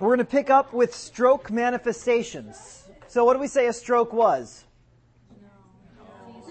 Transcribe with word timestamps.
we're 0.00 0.08
going 0.08 0.18
to 0.18 0.24
pick 0.24 0.48
up 0.48 0.72
with 0.72 0.94
stroke 0.94 1.50
manifestations. 1.50 2.84
So 3.08 3.24
what 3.24 3.34
do 3.34 3.38
we 3.38 3.48
say 3.48 3.66
a 3.66 3.72
stroke 3.72 4.14
was? 4.14 4.64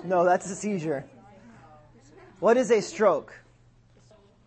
No, 0.03 0.23
that's 0.23 0.49
a 0.51 0.55
seizure. 0.55 1.03
What 2.39 2.57
is 2.57 2.69
a 2.69 2.79
stroke? 2.79 3.33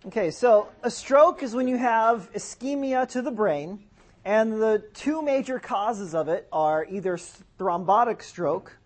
Okay, 0.06 0.30
so 0.30 0.68
a 0.82 0.90
stroke 0.90 1.42
is 1.42 1.54
when 1.54 1.66
you 1.66 1.76
have 1.76 2.32
ischemia 2.32 3.08
to 3.08 3.22
the 3.22 3.30
brain, 3.30 3.80
and 4.24 4.52
the 4.52 4.84
two 4.94 5.20
major 5.20 5.58
causes 5.58 6.14
of 6.14 6.28
it 6.28 6.46
are 6.52 6.86
either 6.88 7.18
thrombotic 7.58 8.22
stroke, 8.22 8.76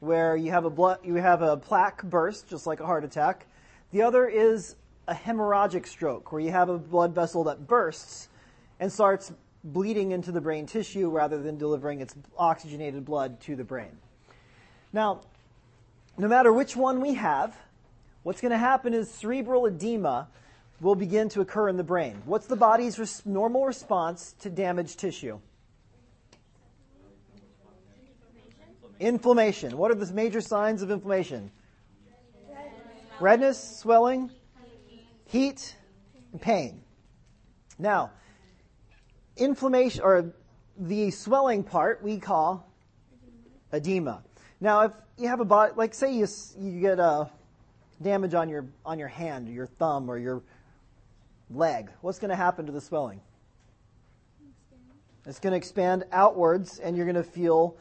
where 0.00 0.34
you 0.34 0.50
have 0.50 0.64
a 0.64 0.70
blood, 0.70 1.00
you 1.04 1.16
have 1.16 1.42
a 1.42 1.56
plaque 1.56 2.02
burst, 2.04 2.48
just 2.48 2.66
like 2.66 2.80
a 2.80 2.86
heart 2.86 3.04
attack. 3.04 3.46
The 3.92 4.02
other 4.02 4.26
is 4.26 4.76
a 5.06 5.14
hemorrhagic 5.14 5.86
stroke, 5.86 6.32
where 6.32 6.40
you 6.40 6.52
have 6.52 6.70
a 6.70 6.78
blood 6.78 7.14
vessel 7.14 7.44
that 7.44 7.66
bursts 7.66 8.28
and 8.80 8.92
starts 8.92 9.32
bleeding 9.64 10.12
into 10.12 10.32
the 10.32 10.40
brain 10.40 10.66
tissue 10.66 11.08
rather 11.10 11.42
than 11.42 11.58
delivering 11.58 12.00
its 12.00 12.14
oxygenated 12.36 13.04
blood 13.04 13.40
to 13.40 13.56
the 13.56 13.64
brain. 13.64 13.98
Now, 14.92 15.20
no 16.16 16.28
matter 16.28 16.52
which 16.52 16.76
one 16.76 17.00
we 17.00 17.14
have, 17.14 17.56
what's 18.22 18.40
going 18.40 18.52
to 18.52 18.58
happen 18.58 18.94
is 18.94 19.10
cerebral 19.10 19.66
edema 19.66 20.28
will 20.80 20.94
begin 20.94 21.28
to 21.30 21.40
occur 21.40 21.68
in 21.68 21.76
the 21.76 21.84
brain. 21.84 22.22
What's 22.24 22.46
the 22.46 22.56
body's 22.56 22.98
res- 22.98 23.24
normal 23.26 23.64
response 23.64 24.34
to 24.40 24.50
damaged 24.50 24.98
tissue? 24.98 25.40
Inflammation. 29.00 29.76
What 29.76 29.90
are 29.90 29.94
the 29.94 30.12
major 30.12 30.40
signs 30.40 30.82
of 30.82 30.90
inflammation? 30.90 31.50
Redness, 33.20 33.78
swelling, 33.78 34.30
heat, 35.26 35.76
and 36.32 36.40
pain. 36.40 36.82
Now, 37.78 38.10
inflammation, 39.38 40.02
or 40.02 40.32
the 40.76 41.10
swelling 41.10 41.64
part, 41.64 42.02
we 42.02 42.18
call 42.18 42.68
edema. 43.72 44.22
Now, 44.60 44.82
if 44.82 44.92
you 45.16 45.28
have 45.28 45.40
a 45.40 45.44
body, 45.44 45.72
like 45.76 45.94
say 45.94 46.14
you, 46.14 46.26
you 46.58 46.80
get 46.80 46.98
a 46.98 47.30
damage 48.02 48.34
on 48.34 48.48
your, 48.48 48.66
on 48.84 48.98
your 48.98 49.08
hand, 49.08 49.48
or 49.48 49.52
your 49.52 49.66
thumb, 49.66 50.10
or 50.10 50.18
your 50.18 50.42
leg, 51.50 51.90
what's 52.00 52.18
going 52.18 52.30
to 52.30 52.36
happen 52.36 52.66
to 52.66 52.72
the 52.72 52.80
swelling? 52.80 53.20
It's 55.26 55.40
going 55.40 55.52
to 55.52 55.56
expand 55.56 56.04
outwards, 56.10 56.78
and 56.78 56.96
you're 56.96 57.06
going 57.06 57.16
to 57.16 57.22
feel, 57.22 57.76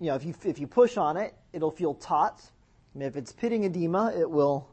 you 0.00 0.08
know, 0.08 0.16
if 0.16 0.24
you, 0.24 0.34
if 0.44 0.58
you 0.58 0.66
push 0.66 0.96
on 0.96 1.16
it, 1.16 1.34
it'll 1.52 1.70
feel 1.70 1.94
taut. 1.94 2.40
And 2.94 3.02
if 3.02 3.16
it's 3.16 3.32
pitting 3.32 3.64
edema, 3.64 4.12
it 4.16 4.28
will 4.28 4.68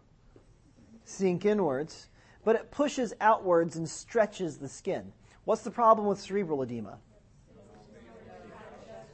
sink 1.04 1.46
inwards. 1.46 2.08
But 2.44 2.56
it 2.56 2.72
pushes 2.72 3.14
outwards 3.22 3.76
and 3.76 3.88
stretches 3.88 4.58
the 4.58 4.68
skin. 4.68 5.14
What's 5.52 5.64
the 5.64 5.70
problem 5.70 6.08
with 6.08 6.18
cerebral 6.18 6.62
edema? 6.62 6.98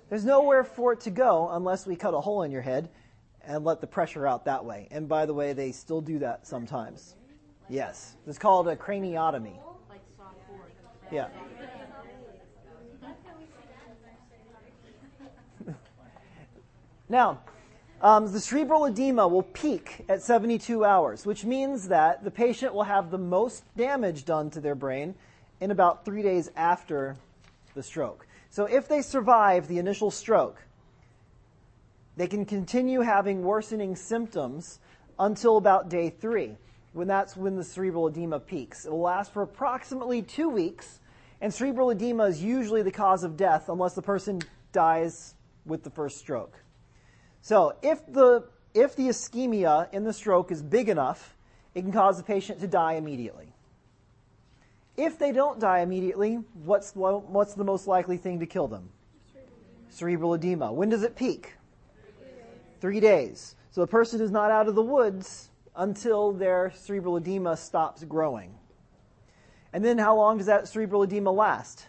There's 0.08 0.24
nowhere 0.24 0.64
for 0.64 0.94
it 0.94 1.00
to 1.00 1.10
go 1.10 1.50
unless 1.52 1.88
we 1.88 1.96
cut 1.96 2.14
a 2.14 2.22
hole 2.22 2.44
in 2.44 2.52
your 2.52 2.62
head 2.62 2.90
and 3.44 3.66
let 3.66 3.82
the 3.82 3.88
pressure 3.88 4.28
out 4.28 4.46
that 4.46 4.64
way. 4.64 4.88
And 4.92 5.10
by 5.10 5.26
the 5.26 5.34
way, 5.34 5.54
they 5.54 5.72
still 5.72 6.00
do 6.00 6.20
that 6.20 6.46
sometimes. 6.46 7.16
Yes. 7.70 8.18
It's 8.28 8.38
called 8.38 8.68
a 8.68 8.76
craniotomy. 8.76 9.58
Yeah. 11.12 11.30
now, 17.10 17.40
um, 18.00 18.32
the 18.32 18.40
cerebral 18.40 18.86
edema 18.86 19.28
will 19.28 19.42
peak 19.42 20.06
at 20.08 20.22
72 20.22 20.86
hours, 20.86 21.26
which 21.26 21.46
means 21.46 21.88
that 21.88 22.24
the 22.24 22.30
patient 22.30 22.76
will 22.76 22.84
have 22.84 23.10
the 23.10 23.18
most 23.18 23.64
damage 23.76 24.24
done 24.24 24.52
to 24.52 24.62
their 24.62 24.76
brain 24.76 25.16
in 25.60 25.72
about 25.72 26.06
three 26.06 26.22
days 26.22 26.50
after 26.56 27.16
the 27.74 27.84
stroke. 27.84 28.28
So 28.50 28.66
if 28.66 28.88
they 28.88 29.02
survive 29.02 29.68
the 29.68 29.78
initial 29.78 30.12
stroke, 30.12 30.64
they 32.16 32.28
can 32.28 32.46
continue 32.46 33.02
having 33.02 33.44
worsening 33.44 33.96
symptoms 33.96 34.80
until 35.20 35.58
about 35.58 35.90
day 35.90 36.10
three, 36.10 36.58
when 36.94 37.08
that's 37.08 37.38
when 37.38 37.56
the 37.56 37.64
cerebral 37.64 38.08
edema 38.08 38.40
peaks. 38.40 38.86
It 38.86 38.92
will 38.92 39.02
last 39.02 39.34
for 39.34 39.44
approximately 39.44 40.22
two 40.22 40.50
weeks, 40.50 41.00
and 41.42 41.54
cerebral 41.54 41.92
edema 41.92 42.26
is 42.26 42.42
usually 42.42 42.82
the 42.82 42.92
cause 42.92 43.24
of 43.24 43.38
death 43.38 43.70
unless 43.70 43.94
the 43.94 44.02
person 44.02 44.42
dies 44.72 45.36
with 45.66 45.84
the 45.84 45.90
first 45.90 46.18
stroke. 46.18 46.60
So 47.42 47.76
if 47.82 48.06
the 48.12 48.46
if 48.74 48.96
the 48.96 49.08
ischemia 49.08 49.92
in 49.94 50.04
the 50.04 50.14
stroke 50.14 50.52
is 50.52 50.62
big 50.62 50.90
enough, 50.90 51.36
it 51.74 51.82
can 51.82 51.92
cause 51.92 52.18
the 52.18 52.24
patient 52.24 52.60
to 52.62 52.68
die 52.68 52.94
immediately. 52.94 53.54
If 54.98 55.20
they 55.20 55.32
don't 55.32 55.60
die 55.60 55.82
immediately, 55.82 56.40
what's, 56.66 56.94
what's 56.96 57.54
the 57.54 57.64
most 57.64 57.86
likely 57.88 58.18
thing 58.18 58.40
to 58.40 58.48
kill 58.48 58.68
them? 58.68 58.90
Cerebral 59.90 60.34
edema. 60.34 60.74
When 60.74 60.90
does 60.90 61.04
it 61.04 61.16
peak? 61.16 61.54
Three 62.82 63.00
days. 63.00 63.56
So 63.72 63.82
the 63.82 63.88
person 63.88 64.20
is 64.22 64.32
not 64.32 64.50
out 64.50 64.68
of 64.68 64.74
the 64.74 64.82
woods 64.82 65.50
until 65.76 66.32
their 66.32 66.74
cerebral 66.76 67.18
edema 67.18 67.56
stops 67.56 68.04
growing. 68.04 68.56
And 69.72 69.86
then 69.86 70.00
how 70.00 70.16
long 70.16 70.38
does 70.38 70.48
that 70.48 70.68
cerebral 70.68 71.04
edema 71.04 71.32
last? 71.32 71.86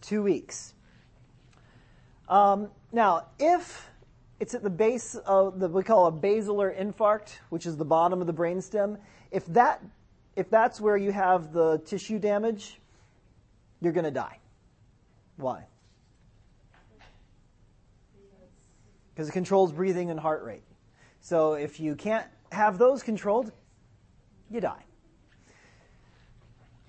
Two 0.00 0.22
weeks. 0.22 0.72
Um, 2.28 2.70
now, 2.92 3.26
if 3.38 3.90
it's 4.38 4.54
at 4.54 4.62
the 4.62 4.70
base 4.70 5.14
of 5.14 5.60
the 5.60 5.68
we 5.68 5.82
call 5.82 6.06
a 6.06 6.10
basilar 6.10 6.74
infarct, 6.74 7.32
which 7.50 7.66
is 7.66 7.76
the 7.76 7.84
bottom 7.84 8.22
of 8.22 8.26
the 8.26 8.32
brainstem, 8.32 8.98
if 9.30 9.44
that 9.46 9.82
if 10.36 10.48
that's 10.50 10.80
where 10.80 10.96
you 10.96 11.12
have 11.12 11.52
the 11.52 11.78
tissue 11.78 12.18
damage, 12.18 12.80
you're 13.80 13.92
going 13.92 14.04
to 14.04 14.10
die. 14.10 14.38
Why? 15.36 15.66
Because 19.14 19.28
it 19.28 19.32
controls 19.32 19.72
breathing 19.72 20.10
and 20.10 20.18
heart 20.18 20.44
rate. 20.44 20.62
So 21.20 21.54
if 21.54 21.80
you 21.80 21.94
can't 21.94 22.26
have 22.52 22.78
those 22.78 23.02
controlled, 23.02 23.52
you 24.50 24.60
die. 24.60 24.84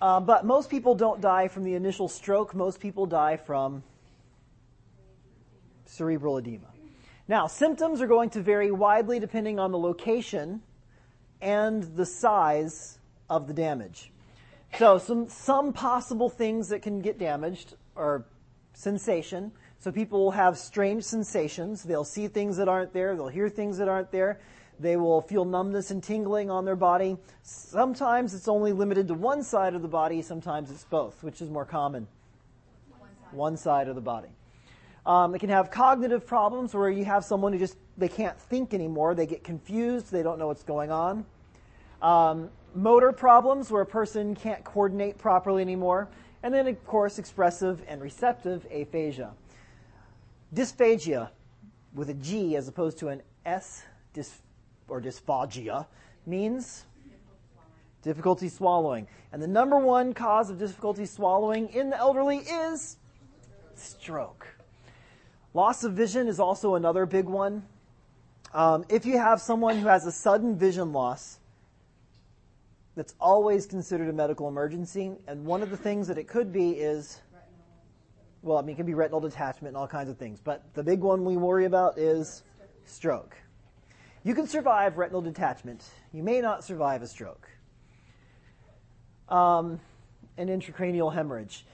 Uh, 0.01 0.19
but 0.19 0.45
most 0.45 0.69
people 0.69 0.95
don't 0.95 1.21
die 1.21 1.47
from 1.47 1.63
the 1.63 1.75
initial 1.75 2.07
stroke. 2.07 2.55
Most 2.55 2.79
people 2.79 3.05
die 3.05 3.37
from 3.37 3.83
cerebral 5.85 6.37
edema. 6.37 6.67
Now, 7.27 7.47
symptoms 7.47 8.01
are 8.01 8.07
going 8.07 8.31
to 8.31 8.41
vary 8.41 8.71
widely 8.71 9.19
depending 9.19 9.59
on 9.59 9.71
the 9.71 9.77
location 9.77 10.61
and 11.41 11.83
the 11.95 12.05
size 12.05 12.97
of 13.31 13.47
the 13.47 13.53
damage. 13.53 14.11
So 14.77 14.97
some, 14.97 15.29
some 15.29 15.71
possible 15.71 16.29
things 16.29 16.67
that 16.69 16.81
can 16.81 16.99
get 16.99 17.17
damaged 17.17 17.75
are 17.95 18.25
sensation. 18.73 19.53
So 19.79 19.91
people 19.91 20.25
will 20.25 20.31
have 20.31 20.57
strange 20.57 21.05
sensations. 21.05 21.81
They'll 21.81 22.03
see 22.03 22.27
things 22.27 22.57
that 22.57 22.67
aren't 22.67 22.93
there. 22.93 23.15
They'll 23.15 23.29
hear 23.29 23.47
things 23.47 23.77
that 23.77 23.87
aren't 23.87 24.11
there. 24.11 24.41
They 24.79 24.97
will 24.97 25.21
feel 25.21 25.45
numbness 25.45 25.91
and 25.91 26.03
tingling 26.03 26.49
on 26.49 26.65
their 26.65 26.75
body. 26.75 27.17
Sometimes 27.41 28.33
it's 28.33 28.49
only 28.49 28.73
limited 28.73 29.07
to 29.07 29.13
one 29.13 29.43
side 29.43 29.75
of 29.75 29.81
the 29.81 29.87
body. 29.87 30.21
Sometimes 30.21 30.69
it's 30.69 30.83
both, 30.83 31.23
which 31.23 31.41
is 31.41 31.49
more 31.49 31.65
common. 31.65 32.07
One 32.89 33.09
side, 33.09 33.33
one 33.33 33.57
side 33.57 33.87
of 33.87 33.95
the 33.95 34.01
body. 34.01 34.29
Um, 35.05 35.33
it 35.35 35.39
can 35.39 35.49
have 35.49 35.71
cognitive 35.71 36.27
problems 36.27 36.73
where 36.73 36.89
you 36.89 37.05
have 37.05 37.23
someone 37.23 37.53
who 37.53 37.59
just 37.59 37.77
they 37.97 38.09
can't 38.09 38.39
think 38.39 38.73
anymore. 38.73 39.15
They 39.15 39.25
get 39.25 39.43
confused. 39.43 40.11
They 40.11 40.21
don't 40.21 40.37
know 40.37 40.47
what's 40.47 40.63
going 40.63 40.91
on. 40.91 41.25
Um, 42.01 42.49
motor 42.75 43.11
problems 43.11 43.71
where 43.71 43.81
a 43.81 43.85
person 43.85 44.35
can't 44.35 44.63
coordinate 44.63 45.17
properly 45.17 45.61
anymore, 45.61 46.09
and 46.43 46.53
then, 46.53 46.67
of 46.67 46.85
course, 46.85 47.19
expressive 47.19 47.81
and 47.87 48.01
receptive 48.01 48.65
aphasia. 48.71 49.31
Dysphagia, 50.53 51.29
with 51.93 52.09
a 52.09 52.13
G 52.15 52.55
as 52.55 52.67
opposed 52.67 52.97
to 52.99 53.09
an 53.09 53.21
S, 53.45 53.83
dys, 54.13 54.31
or 54.87 55.01
dysphagia, 55.01 55.85
means 56.25 56.85
difficulty 58.01 58.49
swallowing. 58.49 59.07
And 59.31 59.41
the 59.41 59.47
number 59.47 59.77
one 59.77 60.13
cause 60.13 60.49
of 60.49 60.57
difficulty 60.57 61.05
swallowing 61.05 61.69
in 61.69 61.89
the 61.89 61.97
elderly 61.97 62.37
is 62.37 62.97
stroke. 63.75 64.47
Loss 65.53 65.83
of 65.83 65.93
vision 65.93 66.27
is 66.27 66.39
also 66.39 66.75
another 66.75 67.05
big 67.05 67.25
one. 67.25 67.63
Um, 68.53 68.85
if 68.89 69.05
you 69.05 69.17
have 69.17 69.41
someone 69.41 69.77
who 69.77 69.87
has 69.87 70.05
a 70.05 70.11
sudden 70.11 70.57
vision 70.57 70.91
loss, 70.91 71.39
that's 72.95 73.15
always 73.19 73.65
considered 73.65 74.09
a 74.09 74.13
medical 74.13 74.47
emergency. 74.47 75.13
And 75.27 75.45
one 75.45 75.63
of 75.63 75.69
the 75.69 75.77
things 75.77 76.07
that 76.07 76.17
it 76.17 76.27
could 76.27 76.51
be 76.51 76.71
is, 76.71 77.21
well, 78.41 78.57
I 78.57 78.61
mean, 78.61 78.73
it 78.73 78.77
can 78.77 78.85
be 78.85 78.93
retinal 78.93 79.19
detachment 79.19 79.69
and 79.69 79.77
all 79.77 79.87
kinds 79.87 80.09
of 80.09 80.17
things. 80.17 80.39
But 80.43 80.63
the 80.73 80.83
big 80.83 80.99
one 80.99 81.23
we 81.23 81.37
worry 81.37 81.65
about 81.65 81.97
is 81.97 82.43
stroke. 82.85 83.35
You 84.23 84.35
can 84.35 84.45
survive 84.45 84.97
retinal 84.97 85.21
detachment. 85.21 85.83
You 86.13 86.21
may 86.21 86.41
not 86.41 86.63
survive 86.63 87.01
a 87.01 87.07
stroke. 87.07 87.49
Um, 89.29 89.79
an 90.37 90.47
intracranial 90.47 91.13
hemorrhage. 91.13 91.65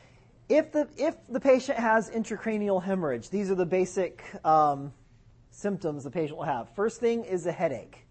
If 0.49 0.71
the, 0.71 0.87
if 0.95 1.15
the 1.27 1.39
patient 1.39 1.77
has 1.77 2.09
intracranial 2.09 2.81
hemorrhage, 2.81 3.29
these 3.29 3.51
are 3.51 3.55
the 3.55 3.65
basic 3.65 4.23
um, 4.45 4.93
symptoms 5.51 6.03
the 6.03 6.11
patient 6.11 6.37
will 6.37 6.45
have. 6.45 6.69
First 6.75 6.99
thing 6.99 7.25
is 7.25 7.45
a 7.47 7.51
headache. 7.51 8.06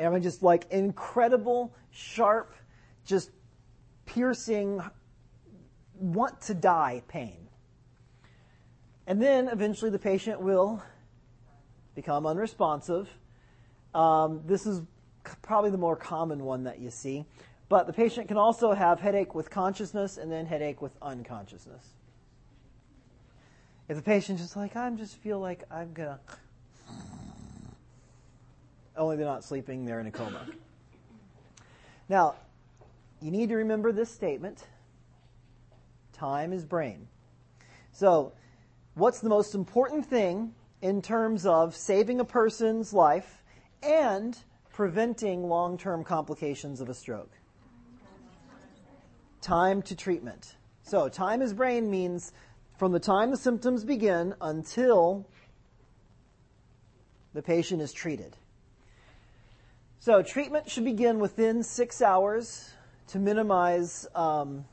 And 0.00 0.08
I 0.08 0.10
mean, 0.10 0.22
just 0.22 0.42
like 0.42 0.64
incredible, 0.72 1.74
sharp, 1.90 2.54
just 3.04 3.30
piercing, 4.06 4.80
want 5.94 6.40
to 6.40 6.54
die 6.54 7.02
pain. 7.06 7.36
And 9.06 9.20
then 9.20 9.48
eventually 9.48 9.90
the 9.90 9.98
patient 9.98 10.40
will 10.40 10.82
become 11.94 12.24
unresponsive. 12.26 13.10
Um, 13.94 14.40
this 14.46 14.64
is 14.64 14.80
probably 15.42 15.70
the 15.70 15.76
more 15.76 15.96
common 15.96 16.44
one 16.44 16.64
that 16.64 16.78
you 16.78 16.90
see. 16.90 17.26
But 17.68 17.86
the 17.86 17.92
patient 17.92 18.26
can 18.26 18.38
also 18.38 18.72
have 18.72 19.00
headache 19.00 19.34
with 19.34 19.50
consciousness 19.50 20.16
and 20.16 20.32
then 20.32 20.46
headache 20.46 20.80
with 20.80 20.96
unconsciousness. 21.02 21.86
If 23.86 23.98
the 23.98 24.02
patient 24.02 24.38
just 24.38 24.56
like, 24.56 24.76
I 24.76 24.88
just 24.92 25.16
feel 25.16 25.40
like 25.40 25.64
I'm 25.70 25.92
gonna, 25.92 26.20
only 28.96 29.16
they're 29.16 29.26
not 29.26 29.44
sleeping, 29.44 29.84
they're 29.84 30.00
in 30.00 30.06
a 30.06 30.10
coma. 30.10 30.46
Now, 32.08 32.34
you 33.20 33.30
need 33.30 33.50
to 33.50 33.56
remember 33.56 33.92
this 33.92 34.10
statement. 34.10 34.66
Time 36.12 36.52
is 36.52 36.64
brain. 36.64 37.08
So, 37.92 38.32
what's 38.94 39.20
the 39.20 39.28
most 39.28 39.54
important 39.54 40.06
thing 40.06 40.54
in 40.82 41.02
terms 41.02 41.46
of 41.46 41.76
saving 41.76 42.20
a 42.20 42.24
person's 42.24 42.92
life 42.92 43.42
and 43.82 44.36
preventing 44.72 45.48
long-term 45.48 46.04
complications 46.04 46.80
of 46.80 46.88
a 46.88 46.94
stroke? 46.94 47.32
Time 49.40 49.82
to 49.82 49.96
treatment. 49.96 50.56
So, 50.82 51.08
time 51.08 51.42
is 51.42 51.52
brain 51.52 51.90
means 51.90 52.32
from 52.78 52.92
the 52.92 53.00
time 53.00 53.30
the 53.30 53.36
symptoms 53.36 53.84
begin 53.84 54.34
until 54.40 55.26
the 57.34 57.42
patient 57.42 57.82
is 57.82 57.92
treated. 57.92 58.36
So 60.02 60.22
treatment 60.22 60.70
should 60.70 60.86
begin 60.86 61.18
within 61.18 61.62
six 61.62 62.00
hours 62.00 62.70
to 63.08 63.18
minimize 63.18 64.06
um, 64.14 64.64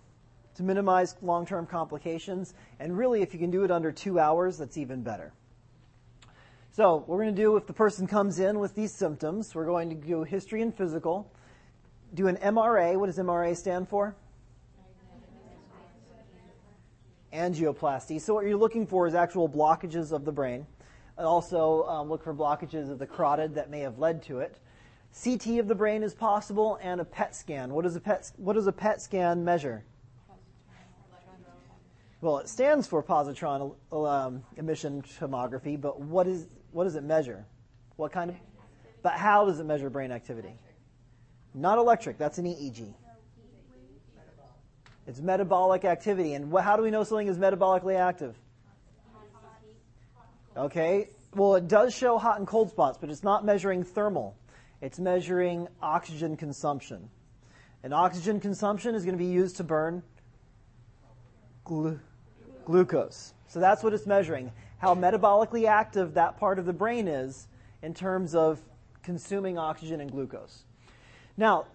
to 0.55 0.63
minimize 0.63 1.17
long-term 1.21 1.67
complications. 1.67 2.53
And 2.79 2.97
really, 2.97 3.21
if 3.21 3.33
you 3.33 3.39
can 3.39 3.51
do 3.51 3.65
it 3.65 3.69
under 3.69 3.91
two 3.91 4.19
hours, 4.19 4.57
that's 4.57 4.77
even 4.77 5.03
better. 5.03 5.33
So 6.71 6.95
what 6.95 7.09
we're 7.09 7.23
going 7.23 7.35
to 7.35 7.41
do 7.41 7.57
if 7.57 7.67
the 7.67 7.73
person 7.73 8.07
comes 8.07 8.39
in 8.39 8.57
with 8.57 8.73
these 8.73 8.93
symptoms, 8.93 9.53
we're 9.53 9.65
going 9.65 9.89
to 9.89 9.95
do 9.95 10.23
history 10.23 10.61
and 10.61 10.73
physical, 10.73 11.29
do 12.13 12.27
an 12.27 12.37
MRA. 12.37 12.97
What 12.97 13.07
does 13.07 13.17
MRA 13.17 13.55
stand 13.57 13.89
for? 13.89 14.15
angioplasty. 17.33 18.21
So 18.21 18.33
what 18.33 18.45
you're 18.45 18.55
looking 18.55 18.87
for 18.87 19.07
is 19.07 19.13
actual 19.13 19.49
blockages 19.49 20.13
of 20.13 20.23
the 20.23 20.31
brain. 20.31 20.65
And 21.17 21.27
also 21.27 21.83
um, 21.83 22.07
look 22.07 22.23
for 22.23 22.33
blockages 22.33 22.89
of 22.89 22.97
the 22.97 23.05
carotid 23.05 23.55
that 23.55 23.69
may 23.69 23.81
have 23.81 23.99
led 23.99 24.23
to 24.23 24.39
it. 24.39 24.57
CT 25.23 25.59
of 25.59 25.67
the 25.67 25.75
brain 25.75 26.03
is 26.03 26.13
possible, 26.13 26.77
and 26.81 27.01
a 27.01 27.05
PET 27.05 27.35
scan. 27.35 27.73
What 27.73 27.83
does 27.83 27.95
a 27.95 27.99
PET, 27.99 28.31
what 28.37 28.53
does 28.53 28.67
a 28.67 28.71
PET 28.71 29.01
scan 29.01 29.43
measure? 29.43 29.83
Well, 32.21 32.39
it 32.39 32.49
stands 32.49 32.87
for 32.87 33.03
positron 33.03 33.75
um, 33.91 34.43
emission 34.57 35.03
tomography, 35.03 35.79
but 35.79 35.99
what 36.01 36.27
is 36.27 36.47
what 36.71 36.85
does 36.85 36.95
it 36.95 37.03
measure? 37.03 37.45
What 37.95 38.11
kind 38.11 38.31
of? 38.31 38.35
But 39.01 39.13
how 39.13 39.45
does 39.45 39.59
it 39.59 39.65
measure 39.65 39.89
brain 39.89 40.11
activity? 40.11 40.53
Not 41.53 41.77
electric. 41.77 42.17
That's 42.17 42.37
an 42.37 42.45
EEG. 42.45 42.93
It's 45.07 45.21
metabolic 45.21 45.85
activity. 45.85 46.33
And 46.33 46.53
how 46.59 46.75
do 46.75 46.83
we 46.83 46.91
know 46.91 47.03
something 47.03 47.27
is 47.27 47.37
metabolically 47.37 47.97
active? 47.97 48.35
Okay. 50.55 51.09
Well, 51.33 51.55
it 51.55 51.67
does 51.67 51.95
show 51.95 52.17
hot 52.17 52.39
and 52.39 52.47
cold 52.47 52.71
spots, 52.71 52.97
but 52.99 53.09
it's 53.09 53.23
not 53.23 53.45
measuring 53.45 53.83
thermal. 53.83 54.35
It's 54.81 54.99
measuring 54.99 55.67
oxygen 55.81 56.37
consumption. 56.37 57.09
And 57.83 57.93
oxygen 57.93 58.39
consumption 58.39 58.95
is 58.95 59.03
going 59.03 59.17
to 59.17 59.23
be 59.23 59.29
used 59.29 59.57
to 59.57 59.63
burn 59.63 60.03
glu- 61.63 61.99
glucose. 62.65 63.33
So 63.47 63.59
that's 63.59 63.83
what 63.83 63.93
it's 63.93 64.05
measuring. 64.05 64.51
How 64.79 64.93
metabolically 64.93 65.67
active 65.67 66.13
that 66.15 66.37
part 66.37 66.59
of 66.59 66.65
the 66.65 66.73
brain 66.73 67.07
is 67.07 67.47
in 67.81 67.93
terms 67.93 68.35
of 68.35 68.61
consuming 69.03 69.57
oxygen 69.57 70.01
and 70.01 70.11
glucose. 70.11 70.63
Now, 71.37 71.65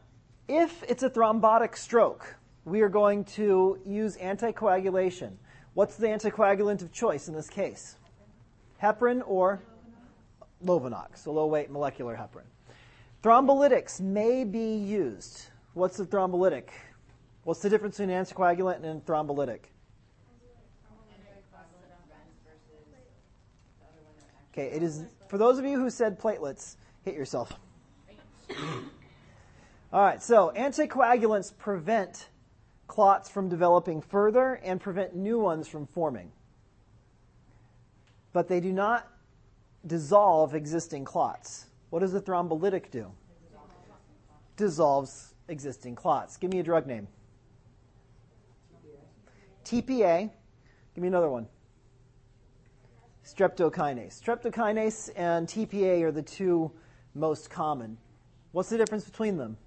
if 0.49 0.83
it's 0.89 1.03
a 1.03 1.11
thrombotic 1.11 1.77
stroke, 1.77 2.37
we 2.65 2.83
are 2.83 2.89
going 2.89 3.25
to 3.25 3.79
use 3.87 4.17
anticoagulation. 4.19 5.33
What's 5.75 5.97
the 5.97 6.09
anticoagulant 6.09 6.83
of 6.83 6.93
choice 6.93 7.29
in 7.29 7.35
this 7.35 7.49
case? 7.49 7.97
Heparin 8.83 9.23
or 9.27 9.63
Lovenox, 10.65 11.27
a 11.27 11.31
low 11.31 11.47
weight 11.47 11.71
molecular 11.71 12.17
heparin. 12.17 12.45
Thrombolytics 13.23 14.01
may 14.01 14.43
be 14.43 14.75
used. 14.75 15.47
What's 15.75 15.97
the 15.97 16.05
thrombolytic? 16.05 16.71
What's 17.45 17.61
the 17.61 17.71
difference 17.71 17.97
between 17.99 18.11
an 18.17 18.25
anticoagulant 18.25 18.83
and 18.83 19.01
a 19.01 19.05
thrombolytic? 19.05 19.61
Okay, 24.53 24.67
it 24.67 24.83
is 24.83 25.05
for 25.29 25.39
those 25.39 25.59
of 25.59 25.65
you 25.65 25.79
who 25.79 25.89
said 25.89 26.21
platelets, 26.21 26.77
hit 27.05 27.15
yourself. 27.15 27.55
All 29.93 30.03
right, 30.03 30.23
so 30.23 30.53
anticoagulants 30.55 31.57
prevent 31.57 32.29
clots 32.87 33.31
from 33.31 33.49
developing 33.49 34.03
further 34.03 34.61
and 34.63 34.79
prevent 34.79 35.17
new 35.17 35.39
ones 35.39 35.69
from 35.69 35.87
forming. 35.87 36.31
But 38.35 38.49
they 38.49 38.61
do 38.61 38.73
not 38.73 39.09
dissolve 39.87 40.55
existing 40.55 41.07
clots. 41.07 41.67
What 41.93 42.01
does 42.01 42.13
the 42.13 42.23
thrombolytic 42.23 42.91
do? 42.91 43.13
Dissolves 44.57 45.35
existing 45.49 45.95
clots. 45.95 46.39
Give 46.39 46.51
me 46.51 46.59
a 46.59 46.63
drug 46.63 46.87
name. 46.87 47.07
TPA. 49.67 50.31
Give 50.95 51.03
me 51.03 51.09
another 51.09 51.29
one. 51.29 51.49
Streptokinase. 53.27 54.23
Streptokinase 54.23 55.11
and 55.17 55.47
TPA 55.47 56.01
are 56.05 56.11
the 56.11 56.23
two 56.23 56.73
most 57.15 57.51
common. 57.51 57.99
What's 58.53 58.71
the 58.71 58.79
difference 58.79 59.05
between 59.05 59.37
them? 59.37 59.59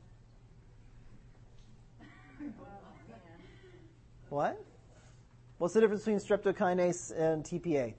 What? 4.30 4.60
What's 5.60 5.75
the 5.75 5.81
difference 5.81 6.04
between 6.04 6.18
streptokinase 6.18 7.16
and 7.16 7.44
TPA? 7.44 7.94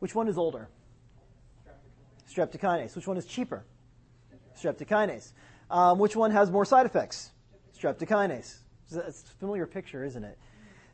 Which 0.00 0.14
one 0.14 0.28
is 0.28 0.36
older? 0.36 0.68
Streptokinase. 2.34 2.96
Which 2.96 3.06
one 3.06 3.16
is 3.16 3.26
cheaper? 3.26 3.64
Streptokinase. 4.60 5.32
Um, 5.70 5.98
which 5.98 6.16
one 6.16 6.30
has 6.30 6.50
more 6.50 6.64
side 6.64 6.86
effects? 6.86 7.30
Streptokinase. 7.78 8.56
It's 8.90 9.22
a 9.22 9.34
familiar 9.38 9.66
picture, 9.66 10.04
isn't 10.04 10.24
it? 10.24 10.38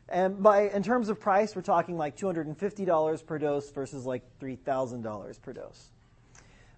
And 0.09 0.41
by 0.43 0.69
in 0.69 0.83
terms 0.83 1.09
of 1.09 1.19
price, 1.19 1.55
we're 1.55 1.61
talking 1.61 1.97
like 1.97 2.17
$250 2.17 3.25
per 3.25 3.37
dose 3.37 3.71
versus 3.71 4.05
like 4.05 4.23
$3,000 4.41 5.41
per 5.41 5.53
dose. 5.53 5.89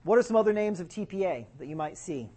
What 0.04 0.20
are 0.20 0.22
some 0.24 0.36
other 0.36 0.54
names 0.54 0.80
of 0.80 0.90
TPA 0.90 1.46
that 1.58 1.68
you 1.68 1.76
might 1.76 1.98
see? 1.98 2.30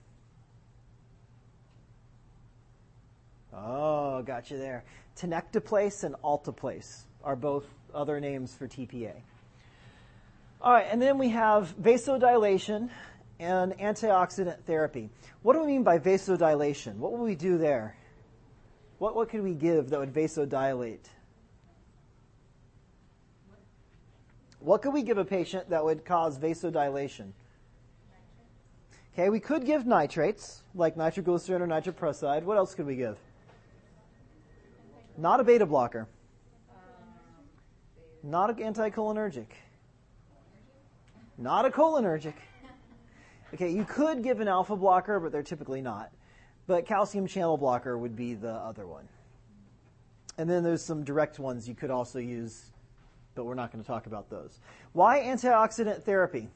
Oh, 3.53 4.23
got 4.23 4.51
you 4.51 4.59
there. 4.59 4.85
Tenecteplase 5.17 6.05
and 6.05 6.15
alteplase 6.23 7.05
are 7.25 7.37
both 7.37 7.67
other 7.95 8.21
names 8.21 8.55
for 8.55 8.69
TPA. 8.69 9.23
All 10.61 10.73
right, 10.73 10.87
and 10.91 11.01
then 11.01 11.19
we 11.19 11.29
have 11.31 11.75
vasodilation 11.81 12.89
and 13.39 13.73
antioxidant 13.75 14.63
therapy. 14.65 15.11
What 15.43 15.53
do 15.53 15.61
we 15.61 15.67
mean 15.67 15.83
by 15.83 15.99
vasodilation? 15.99 16.97
What 16.97 17.13
will 17.13 17.25
we 17.25 17.35
do 17.35 17.59
there? 17.59 17.97
What, 18.99 19.15
what 19.15 19.29
could 19.29 19.43
we 19.43 19.55
give 19.55 19.91
that 19.91 20.01
would 20.01 20.15
vasodilate? 20.15 21.05
What 24.61 24.83
could 24.83 24.95
we 24.95 25.03
give 25.03 25.19
a 25.19 25.25
patient 25.25 25.71
that 25.71 25.85
would 25.85 26.05
cause 26.05 26.39
vasodilation? 26.39 27.33
Okay, 29.13 29.29
we 29.29 29.41
could 29.41 29.65
give 29.65 29.87
nitrates, 29.87 30.63
like 30.75 30.97
nitroglycerin 30.97 31.63
or 31.63 31.67
nitroprusside. 31.67 32.43
What 32.43 32.57
else 32.57 32.75
could 32.75 32.87
we 32.87 32.97
give? 32.97 33.19
Not 35.17 35.41
a 35.41 35.45
beta 35.45 35.67
blocker. 35.67 36.09
Not 38.23 38.51
an 38.51 38.75
anticholinergic. 38.75 39.47
Not 41.39 41.67
a 41.67 41.71
cholinergic. 41.71 42.35
Okay, 43.55 43.71
you 43.71 43.85
could 43.85 44.23
give 44.23 44.41
an 44.41 44.49
alpha 44.49 44.75
blocker, 44.77 45.21
but 45.21 45.33
they're 45.33 45.43
typically 45.43 45.81
not. 45.81 46.11
But 46.67 46.87
calcium 46.87 47.27
channel 47.27 47.57
blocker 47.57 47.97
would 47.97 48.17
be 48.17 48.35
the 48.35 48.53
other 48.53 48.87
one. 48.87 49.09
And 50.39 50.51
then 50.51 50.63
there's 50.63 50.83
some 50.83 51.05
direct 51.05 51.39
ones 51.39 51.69
you 51.69 51.75
could 51.75 51.91
also 51.91 52.19
use, 52.19 52.73
but 53.35 53.45
we're 53.45 53.55
not 53.55 53.73
going 53.73 53.83
to 53.83 53.87
talk 53.87 54.07
about 54.07 54.29
those. 54.29 54.59
Why 54.93 55.21
antioxidant 55.21 56.03
therapy? 56.03 56.49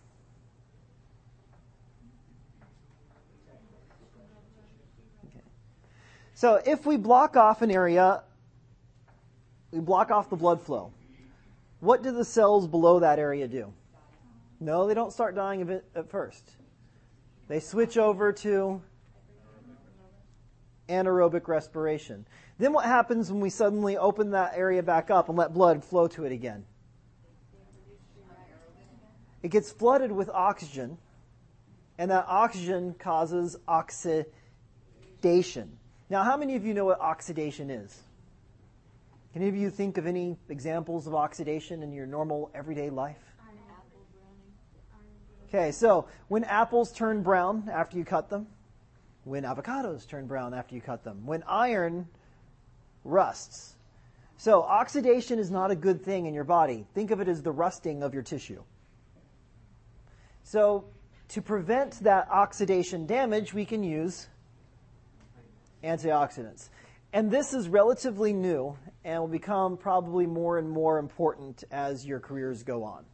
Okay. 5.26 5.44
So 6.34 6.60
if 6.66 6.84
we 6.84 6.96
block 6.96 7.36
off 7.36 7.62
an 7.62 7.70
area 7.70 8.22
we 9.70 9.80
block 9.80 10.10
off 10.10 10.28
the 10.30 10.36
blood 10.36 10.60
flow. 10.60 10.92
What 11.80 12.02
do 12.02 12.10
the 12.10 12.24
cells 12.24 12.66
below 12.66 13.00
that 13.00 13.18
area 13.18 13.48
do? 13.48 13.72
No, 14.60 14.86
they 14.86 14.94
don't 14.94 15.12
start 15.12 15.34
dying 15.34 15.66
it 15.68 15.84
at 15.96 16.10
first. 16.10 16.48
They 17.48 17.60
switch 17.60 17.96
over 17.96 18.32
to 18.32 18.82
anaerobic 20.88 21.48
respiration. 21.48 22.26
Then 22.58 22.74
what 22.74 22.84
happens 22.84 23.32
when 23.32 23.40
we 23.40 23.48
suddenly 23.48 23.96
open 23.96 24.32
that 24.32 24.52
area 24.54 24.82
back 24.82 25.10
up 25.10 25.30
and 25.30 25.38
let 25.38 25.54
blood 25.54 25.82
flow 25.82 26.08
to 26.08 26.24
it 26.24 26.32
again? 26.32 26.66
It 29.42 29.50
gets 29.50 29.72
flooded 29.72 30.12
with 30.12 30.28
oxygen, 30.28 30.98
and 31.96 32.10
that 32.10 32.26
oxygen 32.28 32.94
causes 32.98 33.56
oxidation. 33.66 34.28
Now, 36.10 36.22
how 36.24 36.36
many 36.36 36.56
of 36.56 36.66
you 36.66 36.74
know 36.74 36.84
what 36.84 37.00
oxidation 37.00 37.70
is? 37.70 38.02
Can 39.32 39.40
any 39.40 39.48
of 39.48 39.56
you 39.56 39.70
think 39.70 39.96
of 39.96 40.06
any 40.06 40.36
examples 40.50 41.06
of 41.06 41.14
oxidation 41.14 41.82
in 41.82 41.92
your 41.92 42.04
normal 42.04 42.50
everyday 42.54 42.90
life? 42.90 43.29
Okay, 45.52 45.72
so 45.72 46.06
when 46.28 46.44
apples 46.44 46.92
turn 46.92 47.24
brown 47.24 47.68
after 47.72 47.98
you 47.98 48.04
cut 48.04 48.30
them, 48.30 48.46
when 49.24 49.42
avocados 49.42 50.06
turn 50.06 50.28
brown 50.28 50.54
after 50.54 50.76
you 50.76 50.80
cut 50.80 51.02
them, 51.02 51.26
when 51.26 51.42
iron 51.42 52.06
rusts. 53.02 53.74
So 54.36 54.62
oxidation 54.62 55.40
is 55.40 55.50
not 55.50 55.72
a 55.72 55.74
good 55.74 56.04
thing 56.04 56.26
in 56.26 56.34
your 56.34 56.44
body. 56.44 56.86
Think 56.94 57.10
of 57.10 57.20
it 57.20 57.26
as 57.26 57.42
the 57.42 57.50
rusting 57.50 58.04
of 58.04 58.14
your 58.14 58.22
tissue. 58.22 58.62
So 60.44 60.84
to 61.30 61.42
prevent 61.42 61.98
that 62.04 62.28
oxidation 62.30 63.06
damage, 63.06 63.52
we 63.52 63.64
can 63.64 63.82
use 63.82 64.28
antioxidants. 65.82 66.68
And 67.12 67.28
this 67.28 67.54
is 67.54 67.68
relatively 67.68 68.32
new 68.32 68.78
and 69.04 69.20
will 69.20 69.28
become 69.28 69.76
probably 69.76 70.26
more 70.26 70.58
and 70.58 70.70
more 70.70 71.00
important 71.00 71.64
as 71.72 72.06
your 72.06 72.20
careers 72.20 72.62
go 72.62 72.84
on 72.84 73.04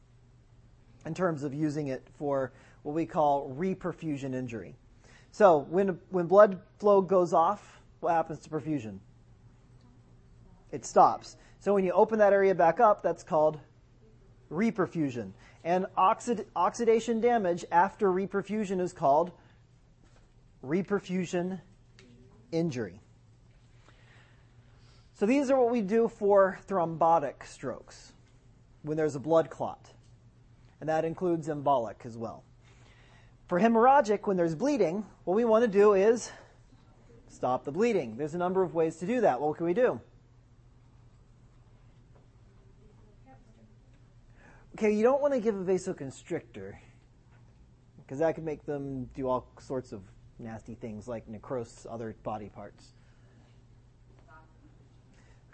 in 1.07 1.15
terms 1.15 1.45
of 1.45 1.55
using 1.55 1.87
it 1.87 2.07
for 2.19 2.53
what 2.83 2.95
we 2.95 3.07
call 3.07 3.55
reperfusion 3.57 4.35
injury. 4.35 4.75
So 5.31 5.59
when, 5.71 5.99
when 6.11 6.27
blood 6.27 6.61
flow 6.79 7.01
goes 7.01 7.33
off, 7.33 7.81
what 8.01 8.13
happens 8.13 8.41
to 8.41 8.51
perfusion? 8.51 8.99
It 10.73 10.85
stops. 10.85 11.37
So 11.61 11.73
when 11.75 11.85
you 11.85 11.93
open 11.93 12.19
that 12.19 12.33
area 12.33 12.55
back 12.55 12.81
up, 12.81 13.03
that's 13.03 13.23
called 13.23 13.59
reperfusion. 14.51 15.33
And 15.65 15.87
oxid, 15.97 16.47
oxidation 16.55 17.21
damage 17.21 17.65
after 17.71 18.09
reperfusion 18.09 18.81
is 18.81 18.93
called 18.93 19.33
reperfusion 20.65 21.61
injury. 22.53 23.01
So 25.15 25.27
these 25.27 25.51
are 25.51 25.59
what 25.59 25.71
we 25.71 25.81
do 25.81 26.09
for 26.09 26.59
thrombotic 26.69 27.47
strokes 27.47 28.13
when 28.83 28.97
there's 28.97 29.17
a 29.17 29.21
blood 29.21 29.51
clot. 29.51 29.91
And 30.81 30.89
that 30.89 31.05
includes 31.05 31.49
embolic 31.49 32.05
as 32.05 32.17
well. 32.17 32.45
For 33.47 33.61
hemorrhagic, 33.61 34.27
when 34.27 34.37
there's 34.37 34.55
bleeding, 34.55 35.05
what 35.25 35.35
we 35.35 35.45
want 35.45 35.65
to 35.65 35.69
do 35.69 35.95
is 35.95 36.33
stop 37.29 37.65
the 37.65 37.73
bleeding. 37.73 38.17
There's 38.17 38.35
a 38.35 38.39
number 38.39 38.63
of 38.63 38.75
ways 38.75 38.97
to 38.97 39.07
do 39.07 39.21
that. 39.21 39.41
What 39.41 39.57
can 39.57 39.67
we 39.67 39.75
do? 39.75 40.01
Okay, 44.75 44.93
you 44.93 45.03
don't 45.03 45.23
want 45.23 45.33
to 45.33 45.41
give 45.41 45.55
a 45.55 45.65
vasoconstrictor 45.65 46.75
because 47.97 48.19
that 48.19 48.35
could 48.35 48.45
make 48.45 48.67
them 48.67 49.09
do 49.15 49.27
all 49.27 49.49
sorts 49.59 49.93
of 49.93 50.03
nasty 50.39 50.75
things 50.75 51.09
like 51.09 51.27
necrose 51.29 51.87
other 51.91 52.15
body 52.23 52.51
parts. 52.51 52.93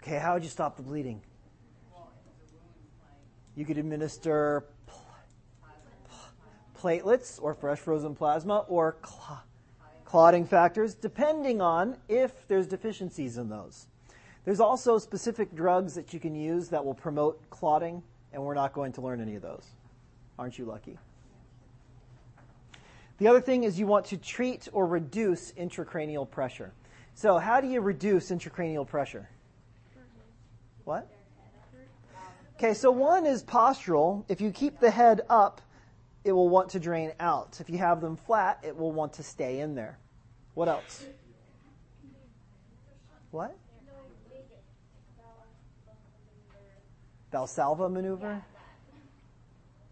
Okay, 0.01 0.17
how 0.17 0.33
would 0.33 0.43
you 0.43 0.49
stop 0.49 0.75
the 0.75 0.83
bleeding? 0.83 1.21
You 3.55 3.65
could 3.65 3.77
administer 3.77 4.65
platelets 6.83 7.39
or 7.41 7.53
fresh 7.53 7.79
frozen 7.79 8.13
plasma 8.13 8.65
or 8.67 8.97
cl- 9.05 9.43
clotting 10.03 10.45
factors, 10.45 10.93
depending 10.93 11.61
on 11.61 11.95
if 12.09 12.47
there's 12.47 12.67
deficiencies 12.67 13.37
in 13.37 13.49
those. 13.49 13.87
There's 14.45 14.59
also 14.59 14.97
specific 14.97 15.55
drugs 15.55 15.95
that 15.95 16.13
you 16.13 16.19
can 16.19 16.35
use 16.35 16.67
that 16.69 16.83
will 16.83 16.93
promote 16.93 17.49
clotting, 17.49 18.03
and 18.33 18.43
we're 18.43 18.53
not 18.53 18.73
going 18.73 18.91
to 18.93 19.01
learn 19.01 19.21
any 19.21 19.35
of 19.35 19.41
those. 19.41 19.65
Aren't 20.37 20.59
you 20.59 20.65
lucky? 20.65 20.97
The 23.19 23.27
other 23.27 23.41
thing 23.41 23.63
is 23.63 23.79
you 23.79 23.87
want 23.87 24.05
to 24.07 24.17
treat 24.17 24.67
or 24.73 24.85
reduce 24.85 25.53
intracranial 25.53 26.29
pressure. 26.29 26.73
So, 27.15 27.37
how 27.37 27.61
do 27.61 27.67
you 27.67 27.79
reduce 27.79 28.31
intracranial 28.31 28.85
pressure? 28.85 29.29
What? 30.83 31.07
Okay, 32.57 32.73
so 32.73 32.91
one 32.91 33.25
is 33.25 33.43
postural. 33.43 34.25
If 34.27 34.41
you 34.41 34.51
keep 34.51 34.79
the 34.79 34.91
head 34.91 35.21
up, 35.29 35.61
it 36.23 36.31
will 36.31 36.49
want 36.49 36.69
to 36.69 36.79
drain 36.79 37.11
out. 37.19 37.59
If 37.59 37.69
you 37.69 37.77
have 37.77 38.01
them 38.01 38.15
flat, 38.15 38.59
it 38.63 38.75
will 38.75 38.91
want 38.91 39.13
to 39.13 39.23
stay 39.23 39.59
in 39.59 39.75
there. 39.75 39.99
What 40.53 40.67
else? 40.67 41.05
What? 43.31 43.57
Valsalva 47.31 47.91
maneuver? 47.91 48.43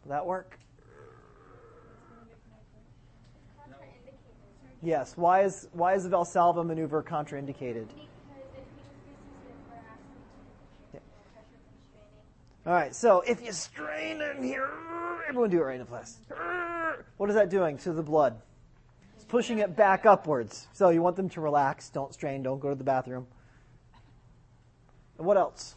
Will 0.04 0.10
that 0.10 0.26
work? 0.26 0.60
Yes. 4.84 5.14
Why 5.16 5.44
is 5.44 5.68
why 5.74 5.96
is 5.96 6.04
the 6.04 6.10
Valsalva 6.10 6.66
maneuver 6.66 7.04
contraindicated? 7.04 7.88
All 12.64 12.74
right, 12.74 12.94
so 12.94 13.22
if 13.22 13.44
you 13.44 13.52
strain 13.54 14.22
in 14.22 14.44
here, 14.44 14.70
everyone 15.28 15.50
do 15.50 15.58
it 15.58 15.64
right 15.64 15.80
in 15.80 15.80
the 15.80 15.86
class. 15.86 16.20
What 17.18 17.28
is 17.28 17.36
that 17.36 17.50
doing 17.50 17.80
to 17.80 17.92
the 17.92 18.04
blood? 18.04 18.40
It's 19.16 19.26
pushing 19.26 19.60
it 19.60 19.76
back 19.76 20.06
upwards. 20.06 20.68
So 20.72 20.90
you 20.90 21.02
want 21.02 21.16
them 21.16 21.28
to 21.30 21.42
relax, 21.42 21.90
don't 21.90 22.14
strain, 22.14 22.44
don't 22.44 22.60
go 22.60 22.70
to 22.70 22.76
the 22.76 22.84
bathroom. 22.84 23.26
And 25.18 25.26
what 25.26 25.38
else? 25.38 25.74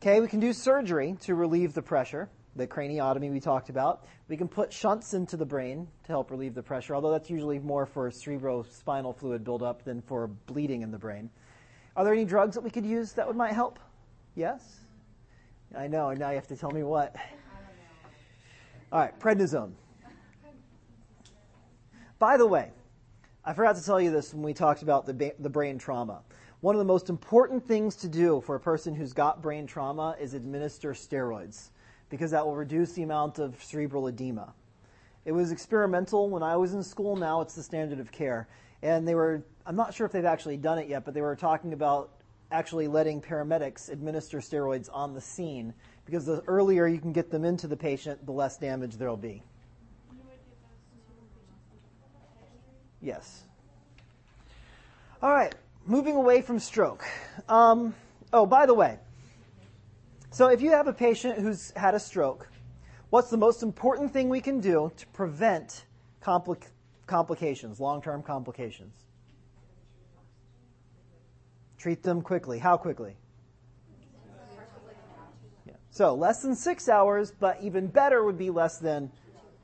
Okay, 0.00 0.20
we 0.20 0.28
can 0.28 0.38
do 0.38 0.52
surgery 0.52 1.16
to 1.22 1.34
relieve 1.34 1.74
the 1.74 1.82
pressure, 1.82 2.28
the 2.54 2.68
craniotomy 2.68 3.32
we 3.32 3.40
talked 3.40 3.70
about. 3.70 4.06
We 4.28 4.36
can 4.36 4.46
put 4.46 4.72
shunts 4.72 5.14
into 5.14 5.36
the 5.36 5.46
brain 5.46 5.88
to 6.04 6.12
help 6.12 6.30
relieve 6.30 6.54
the 6.54 6.62
pressure, 6.62 6.94
although 6.94 7.10
that's 7.10 7.28
usually 7.28 7.58
more 7.58 7.86
for 7.86 8.08
cerebrospinal 8.08 9.16
fluid 9.16 9.42
buildup 9.42 9.82
than 9.82 10.00
for 10.02 10.28
bleeding 10.28 10.82
in 10.82 10.92
the 10.92 10.98
brain. 10.98 11.28
Are 11.96 12.04
there 12.04 12.12
any 12.12 12.24
drugs 12.24 12.54
that 12.54 12.62
we 12.62 12.70
could 12.70 12.86
use 12.86 13.14
that 13.14 13.26
would 13.26 13.34
might 13.34 13.52
help? 13.52 13.80
Yes? 14.36 14.83
I 15.76 15.88
know, 15.88 16.10
and 16.10 16.20
now 16.20 16.30
you 16.30 16.36
have 16.36 16.46
to 16.48 16.56
tell 16.56 16.70
me 16.70 16.82
what. 16.82 17.14
All 18.92 19.00
right, 19.00 19.18
prednisone. 19.18 19.72
By 22.18 22.36
the 22.36 22.46
way, 22.46 22.70
I 23.44 23.52
forgot 23.52 23.76
to 23.76 23.84
tell 23.84 24.00
you 24.00 24.10
this 24.10 24.32
when 24.32 24.42
we 24.42 24.54
talked 24.54 24.82
about 24.82 25.04
the, 25.04 25.14
ba- 25.14 25.32
the 25.38 25.50
brain 25.50 25.78
trauma. 25.78 26.22
One 26.60 26.74
of 26.74 26.78
the 26.78 26.84
most 26.84 27.10
important 27.10 27.66
things 27.66 27.96
to 27.96 28.08
do 28.08 28.40
for 28.40 28.54
a 28.54 28.60
person 28.60 28.94
who's 28.94 29.12
got 29.12 29.42
brain 29.42 29.66
trauma 29.66 30.16
is 30.18 30.32
administer 30.32 30.92
steroids 30.92 31.70
because 32.08 32.30
that 32.30 32.46
will 32.46 32.56
reduce 32.56 32.92
the 32.92 33.02
amount 33.02 33.38
of 33.38 33.62
cerebral 33.62 34.06
edema. 34.06 34.54
It 35.24 35.32
was 35.32 35.52
experimental 35.52 36.30
when 36.30 36.42
I 36.42 36.56
was 36.56 36.72
in 36.72 36.82
school. 36.82 37.16
Now 37.16 37.40
it's 37.40 37.54
the 37.54 37.62
standard 37.62 37.98
of 37.98 38.12
care. 38.12 38.48
And 38.82 39.06
they 39.06 39.14
were, 39.14 39.42
I'm 39.66 39.76
not 39.76 39.92
sure 39.92 40.06
if 40.06 40.12
they've 40.12 40.24
actually 40.24 40.56
done 40.56 40.78
it 40.78 40.88
yet, 40.88 41.04
but 41.04 41.14
they 41.14 41.20
were 41.20 41.36
talking 41.36 41.72
about 41.72 42.12
actually 42.54 42.86
letting 42.86 43.20
paramedics 43.20 43.90
administer 43.90 44.38
steroids 44.38 44.88
on 44.92 45.12
the 45.12 45.20
scene 45.20 45.74
because 46.06 46.24
the 46.24 46.40
earlier 46.46 46.86
you 46.86 46.98
can 46.98 47.12
get 47.12 47.28
them 47.28 47.44
into 47.44 47.66
the 47.66 47.76
patient, 47.76 48.24
the 48.24 48.32
less 48.32 48.56
damage 48.56 48.96
there'll 48.96 49.16
be. 49.16 49.42
Yes. 53.02 53.42
All 55.20 55.32
right, 55.32 55.54
moving 55.84 56.14
away 56.14 56.42
from 56.42 56.58
stroke. 56.58 57.04
Um, 57.48 57.94
oh, 58.32 58.46
by 58.46 58.66
the 58.66 58.74
way, 58.74 58.98
so 60.30 60.48
if 60.48 60.62
you 60.62 60.70
have 60.70 60.86
a 60.86 60.92
patient 60.92 61.38
who's 61.38 61.72
had 61.72 61.94
a 61.94 62.00
stroke, 62.00 62.48
what's 63.10 63.30
the 63.30 63.36
most 63.36 63.62
important 63.62 64.12
thing 64.12 64.28
we 64.28 64.40
can 64.40 64.60
do 64.60 64.92
to 64.96 65.06
prevent 65.08 65.86
compli- 66.22 66.68
complications, 67.06 67.80
long 67.80 68.00
term 68.00 68.22
complications? 68.22 69.03
Treat 71.84 72.02
them 72.02 72.22
quickly. 72.22 72.58
How 72.58 72.78
quickly? 72.78 73.14
Yeah. 75.66 75.74
So 75.90 76.14
less 76.14 76.40
than 76.40 76.56
six 76.56 76.88
hours, 76.88 77.30
but 77.30 77.58
even 77.60 77.88
better 77.88 78.24
would 78.24 78.38
be 78.38 78.48
less 78.48 78.78
than 78.78 79.12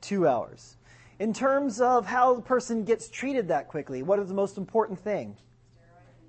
two 0.01 0.27
hours. 0.27 0.77
In 1.17 1.33
terms 1.33 1.81
of 1.81 2.05
how 2.05 2.35
the 2.35 2.43
person 2.43 2.83
gets 2.83 3.09
treated 3.09 3.47
that 3.47 3.69
quickly, 3.69 4.03
what 4.03 4.19
is 4.19 4.27
the 4.27 4.35
most 4.35 4.59
important 4.59 4.99
thing? 4.99 5.35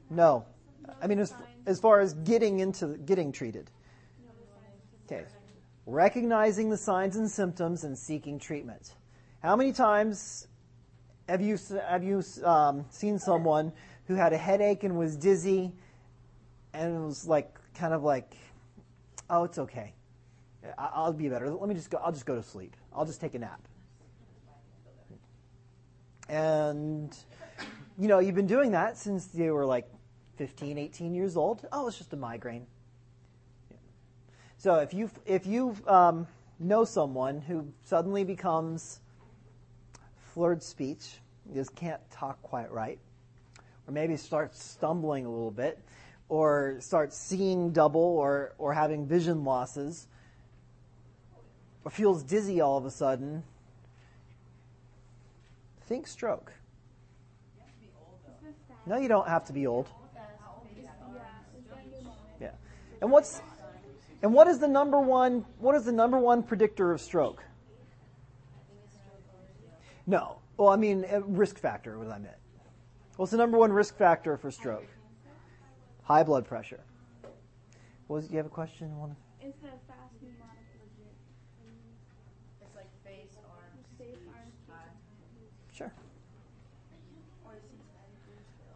No. 0.08 0.46
I 1.02 1.06
mean, 1.06 1.18
as, 1.18 1.34
as 1.66 1.78
far 1.78 2.00
as 2.00 2.14
getting 2.14 2.60
into 2.60 2.96
getting 2.96 3.30
treated. 3.30 3.70
Okay. 5.04 5.26
Recognizing 5.84 6.70
the 6.70 6.78
signs 6.78 7.16
and 7.16 7.30
symptoms 7.30 7.84
and 7.84 7.98
seeking 7.98 8.38
treatment. 8.38 8.94
How 9.42 9.56
many 9.56 9.74
times 9.74 10.46
have 11.28 11.42
you 11.42 11.58
have 11.86 12.02
you 12.02 12.22
um, 12.44 12.86
seen 12.88 13.18
someone 13.18 13.72
who 14.06 14.14
had 14.14 14.32
a 14.32 14.38
headache 14.38 14.84
and 14.84 14.98
was 14.98 15.16
dizzy 15.16 15.72
and 16.72 17.06
was 17.06 17.26
like 17.26 17.56
kind 17.74 17.94
of 17.94 18.02
like, 18.02 18.34
oh, 19.30 19.44
it's 19.44 19.58
okay. 19.58 19.94
I'll 20.78 21.12
be 21.12 21.28
better. 21.28 21.50
Let 21.50 21.68
me 21.68 21.74
just 21.74 21.90
go. 21.90 21.98
I'll 21.98 22.12
just 22.12 22.26
go 22.26 22.36
to 22.36 22.42
sleep. 22.42 22.76
I'll 22.92 23.04
just 23.04 23.20
take 23.20 23.34
a 23.34 23.38
nap. 23.38 23.60
And 26.28 27.14
you 27.98 28.08
know, 28.08 28.20
you've 28.20 28.34
been 28.34 28.46
doing 28.46 28.72
that 28.72 28.96
since 28.96 29.28
you 29.34 29.52
were 29.54 29.66
like 29.66 29.88
15, 30.36 30.78
18 30.78 31.14
years 31.14 31.36
old. 31.36 31.66
Oh, 31.72 31.88
it's 31.88 31.98
just 31.98 32.12
a 32.12 32.16
migraine. 32.16 32.66
So 34.56 34.76
if 34.76 34.94
you 34.94 35.10
if 35.26 35.46
you 35.46 35.76
um, 35.88 36.26
know 36.60 36.84
someone 36.84 37.40
who 37.40 37.66
suddenly 37.84 38.22
becomes 38.22 39.00
slurred 40.32 40.62
speech, 40.62 41.18
just 41.52 41.74
can't 41.74 42.00
talk 42.10 42.40
quite 42.42 42.70
right, 42.70 42.98
or 43.86 43.92
maybe 43.92 44.16
starts 44.16 44.62
stumbling 44.62 45.26
a 45.26 45.30
little 45.30 45.50
bit, 45.50 45.78
or 46.28 46.76
starts 46.80 47.16
seeing 47.16 47.72
double, 47.72 48.00
or 48.00 48.54
or 48.58 48.72
having 48.72 49.06
vision 49.06 49.44
losses, 49.44 50.06
or 51.84 51.90
feels 51.90 52.22
dizzy 52.22 52.60
all 52.60 52.78
of 52.78 52.84
a 52.84 52.90
sudden, 52.90 53.42
think 55.86 56.06
stroke. 56.06 56.52
No, 58.86 58.96
you 58.96 59.08
don't 59.08 59.28
have 59.28 59.44
to 59.44 59.52
be 59.52 59.66
old. 59.66 59.88
Yeah. 62.40 62.50
And 63.00 63.10
what's 63.10 63.40
and 64.22 64.32
what 64.32 64.48
is 64.48 64.58
the 64.58 64.68
number 64.68 64.98
one 64.98 65.44
what 65.58 65.74
is 65.74 65.84
the 65.84 65.92
number 65.92 66.18
one 66.18 66.42
predictor 66.42 66.92
of 66.92 67.00
stroke? 67.00 67.42
No. 70.06 70.38
Well, 70.56 70.68
I 70.68 70.76
mean 70.76 71.04
uh, 71.12 71.20
risk 71.22 71.58
factor, 71.58 71.98
what 71.98 72.08
I 72.08 72.18
meant. 72.18 72.36
What's 73.16 73.30
the 73.30 73.38
number 73.38 73.58
one 73.58 73.72
risk 73.72 73.96
factor 73.96 74.36
for 74.36 74.50
stroke? 74.50 74.86
High 76.04 76.22
blood 76.22 76.46
pressure. 76.46 76.80
Was 78.08 78.30
you 78.30 78.38
have 78.38 78.46
a 78.46 78.50
question? 78.50 78.96
One? 78.98 79.16
It's 79.40 79.58
the 79.60 79.68
fast 79.86 80.14
mnemonic 80.20 80.64
legit. 80.80 81.14
It's 82.60 82.74
like 82.74 82.88
face, 83.04 83.36
arms, 83.48 83.86
Face, 83.98 84.16
arms, 84.28 84.80
Sure. 85.72 85.92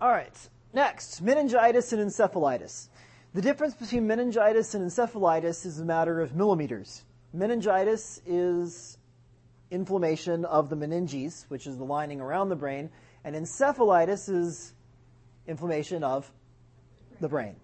All 0.00 0.11
right. 0.11 0.49
Next, 0.73 1.23
meningitis 1.23 1.93
and 1.95 2.02
encephalitis. 2.02 2.88
The 3.33 3.43
difference 3.43 3.75
between 3.75 4.07
meningitis 4.07 4.75
and 4.75 4.90
encephalitis 4.90 5.64
is 5.64 5.81
a 5.81 5.85
matter 5.85 6.21
of 6.21 6.37
millimeters. 6.37 7.05
Meningitis 7.33 8.21
is 8.26 8.99
inflammation 9.71 10.45
of 10.45 10.69
the 10.69 10.76
meninges, 10.76 11.45
which 11.49 11.66
is 11.66 11.78
the 11.78 11.85
lining 11.85 12.21
around 12.21 12.50
the 12.50 12.57
brain, 12.57 12.90
and 13.26 13.35
encephalitis 13.35 14.28
is 14.28 14.73
inflammation 15.49 16.04
of 16.04 16.30
the 17.21 17.28
brain. 17.28 17.56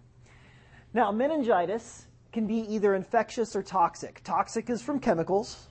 Now, 0.93 1.13
meningitis 1.13 2.07
can 2.33 2.49
be 2.49 2.57
either 2.75 2.97
infectious 2.97 3.55
or 3.55 3.63
toxic. 3.63 4.21
Toxic 4.25 4.69
is 4.69 4.83
from 4.83 4.99
chemicals, 4.99 5.69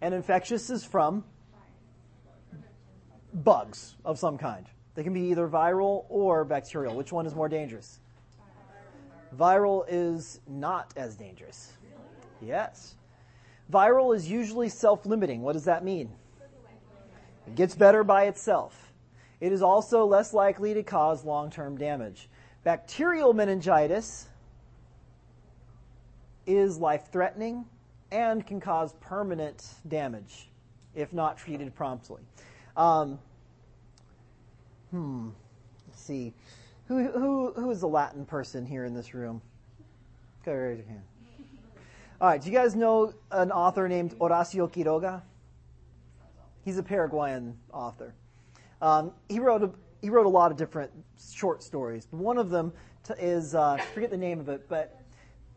and 0.00 0.14
infectious 0.14 0.70
is 0.70 0.84
from 0.84 1.24
bugs 3.34 3.96
of 4.04 4.20
some 4.20 4.38
kind. 4.38 4.66
They 4.94 5.02
can 5.02 5.12
be 5.12 5.22
either 5.22 5.48
viral 5.48 6.04
or 6.08 6.44
bacterial. 6.44 6.94
Which 6.94 7.10
one 7.10 7.26
is 7.26 7.34
more 7.34 7.48
dangerous? 7.48 7.98
Viral 9.36 9.84
is 9.88 10.40
not 10.46 10.94
as 10.96 11.16
dangerous. 11.16 11.72
Yes. 12.40 12.94
Viral 13.70 14.14
is 14.14 14.30
usually 14.30 14.68
self 14.68 15.04
limiting. 15.06 15.42
What 15.42 15.54
does 15.54 15.64
that 15.64 15.84
mean? 15.84 16.10
It 17.48 17.56
gets 17.56 17.74
better 17.74 18.04
by 18.04 18.24
itself. 18.26 18.87
It 19.40 19.52
is 19.52 19.62
also 19.62 20.04
less 20.04 20.34
likely 20.34 20.74
to 20.74 20.82
cause 20.82 21.24
long 21.24 21.50
term 21.50 21.76
damage. 21.76 22.28
Bacterial 22.64 23.32
meningitis 23.32 24.26
is 26.46 26.78
life 26.78 27.12
threatening 27.12 27.64
and 28.10 28.46
can 28.46 28.60
cause 28.60 28.94
permanent 29.00 29.64
damage 29.86 30.48
if 30.94 31.12
not 31.12 31.38
treated 31.38 31.74
promptly. 31.74 32.22
Um, 32.76 33.18
hmm. 34.90 35.28
Let's 35.86 36.02
see. 36.02 36.34
Who, 36.88 37.06
who, 37.08 37.52
who 37.52 37.70
is 37.70 37.82
a 37.82 37.86
Latin 37.86 38.24
person 38.24 38.66
here 38.66 38.84
in 38.84 38.94
this 38.94 39.14
room? 39.14 39.40
Go 40.44 40.52
raise 40.52 40.78
your 40.78 40.86
hand. 40.86 41.02
All 42.20 42.28
right. 42.28 42.40
Do 42.40 42.50
you 42.50 42.56
guys 42.56 42.74
know 42.74 43.12
an 43.30 43.52
author 43.52 43.86
named 43.88 44.18
Horacio 44.18 44.70
Quiroga? 44.72 45.22
He's 46.64 46.78
a 46.78 46.82
Paraguayan 46.82 47.56
author. 47.72 48.14
Um, 48.80 49.12
he 49.28 49.40
wrote 49.40 49.62
a, 49.62 49.70
he 50.00 50.10
wrote 50.10 50.26
a 50.26 50.30
lot 50.30 50.50
of 50.50 50.56
different 50.56 50.92
short 51.32 51.62
stories. 51.62 52.06
One 52.10 52.38
of 52.38 52.50
them 52.50 52.72
t- 53.04 53.14
is 53.18 53.54
uh, 53.54 53.72
I 53.72 53.80
forget 53.80 54.10
the 54.10 54.16
name 54.16 54.40
of 54.40 54.48
it, 54.48 54.68
but 54.68 55.00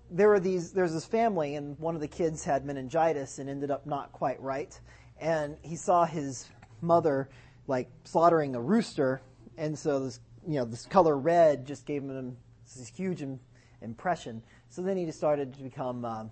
there 0.09 0.27
were 0.27 0.39
these. 0.39 0.71
There's 0.71 0.93
this 0.93 1.05
family, 1.05 1.55
and 1.55 1.77
one 1.79 1.95
of 1.95 2.01
the 2.01 2.07
kids 2.07 2.43
had 2.43 2.65
meningitis 2.65 3.39
and 3.39 3.49
ended 3.49 3.71
up 3.71 3.85
not 3.85 4.11
quite 4.11 4.41
right. 4.41 4.77
And 5.19 5.57
he 5.61 5.75
saw 5.75 6.05
his 6.05 6.49
mother 6.81 7.29
like 7.67 7.89
slaughtering 8.03 8.55
a 8.55 8.61
rooster, 8.61 9.21
and 9.57 9.77
so 9.77 9.99
this 9.99 10.19
you 10.47 10.55
know 10.55 10.65
this 10.65 10.85
color 10.85 11.17
red 11.17 11.65
just 11.65 11.85
gave 11.85 12.03
him 12.03 12.37
this 12.75 12.87
huge 12.87 13.21
Im- 13.21 13.39
impression. 13.81 14.41
So 14.69 14.81
then 14.81 14.97
he 14.97 15.05
just 15.05 15.17
started 15.17 15.53
to 15.53 15.63
become 15.63 16.03
um, 16.05 16.31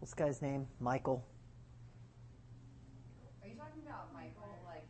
what's 0.00 0.14
guy's 0.14 0.42
name? 0.42 0.66
Michael. 0.80 1.24
Are 3.42 3.48
you 3.48 3.54
talking 3.54 3.82
about 3.86 4.12
Michael, 4.12 4.58
like 4.66 4.84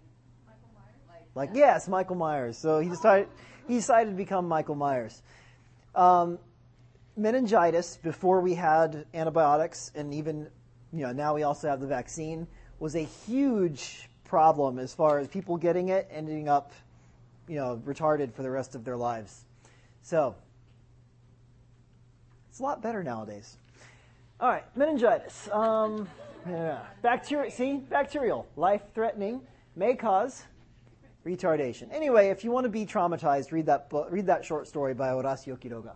Michael 0.46 0.70
Myers? 0.74 1.02
Like 1.35 1.51
yes, 1.55 1.88
Michael 1.88 2.16
Myers. 2.16 2.57
So 2.59 2.81
he 2.81 2.88
decided 2.88 3.29
he 3.66 3.75
decided 3.75 4.11
to 4.11 4.16
become 4.16 4.47
Michael 4.47 4.75
Myers. 4.75 5.23
Um, 5.94 6.38
meningitis 7.16 7.97
before 7.97 8.40
we 8.40 8.55
had 8.55 9.07
antibiotics 9.14 9.92
and 9.94 10.12
even 10.12 10.49
you 10.92 11.03
know 11.07 11.12
now 11.12 11.35
we 11.35 11.44
also 11.44 11.68
have 11.68 11.81
the 11.81 11.87
vaccine 11.87 12.44
was 12.81 12.97
a 12.97 13.05
huge 13.05 14.09
problem 14.25 14.81
as 14.81 14.92
far 14.92 15.20
as 15.20 15.29
people 15.29 15.57
getting 15.57 15.90
it 15.90 16.09
ending 16.11 16.49
up 16.49 16.73
you 17.47 17.55
know 17.55 17.81
retarded 17.87 18.33
for 18.33 18.42
the 18.42 18.51
rest 18.51 18.75
of 18.75 18.85
their 18.85 18.97
lives. 18.97 19.44
So 20.03 20.35
it's 22.51 22.61
a 22.61 22.62
lot 22.62 22.83
better 22.83 23.03
nowadays. 23.03 23.57
All 24.40 24.49
right, 24.49 24.64
meningitis. 24.77 25.49
Um, 25.53 26.09
yeah. 26.49 26.81
Bacteria. 27.03 27.51
See, 27.51 27.77
bacterial, 27.77 28.47
life-threatening, 28.57 29.40
may 29.77 29.94
cause 29.94 30.44
retardation. 31.24 31.92
Anyway, 31.92 32.28
if 32.28 32.44
you 32.44 32.50
want 32.50 32.64
to 32.64 32.70
be 32.70 32.87
traumatized, 32.87 33.52
read 33.52 33.66
that 33.66 33.88
book, 33.90 34.08
read 34.10 34.26
that 34.26 34.44
short 34.44 34.68
story 34.68 34.94
by 34.94 35.08
Horacio 35.08 35.58
Quiroga. 35.58 35.94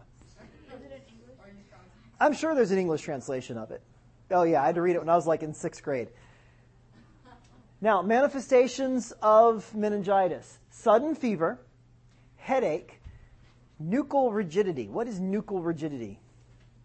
I'm 2.20 2.32
sure 2.32 2.54
there's 2.54 2.72
an 2.72 2.78
English 2.78 3.02
translation 3.02 3.56
of 3.58 3.70
it. 3.70 3.82
Oh 4.30 4.42
yeah, 4.42 4.62
I 4.62 4.66
had 4.66 4.74
to 4.74 4.82
read 4.82 4.96
it 4.96 4.98
when 4.98 5.08
I 5.08 5.14
was 5.14 5.26
like 5.26 5.42
in 5.42 5.54
sixth 5.54 5.82
grade. 5.82 6.08
Now, 7.80 8.02
manifestations 8.02 9.12
of 9.22 9.72
meningitis: 9.74 10.58
sudden 10.70 11.14
fever, 11.14 11.60
headache, 12.36 13.00
nuchal 13.82 14.34
rigidity. 14.34 14.88
What 14.88 15.06
is 15.06 15.20
nuchal 15.20 15.64
rigidity? 15.64 16.18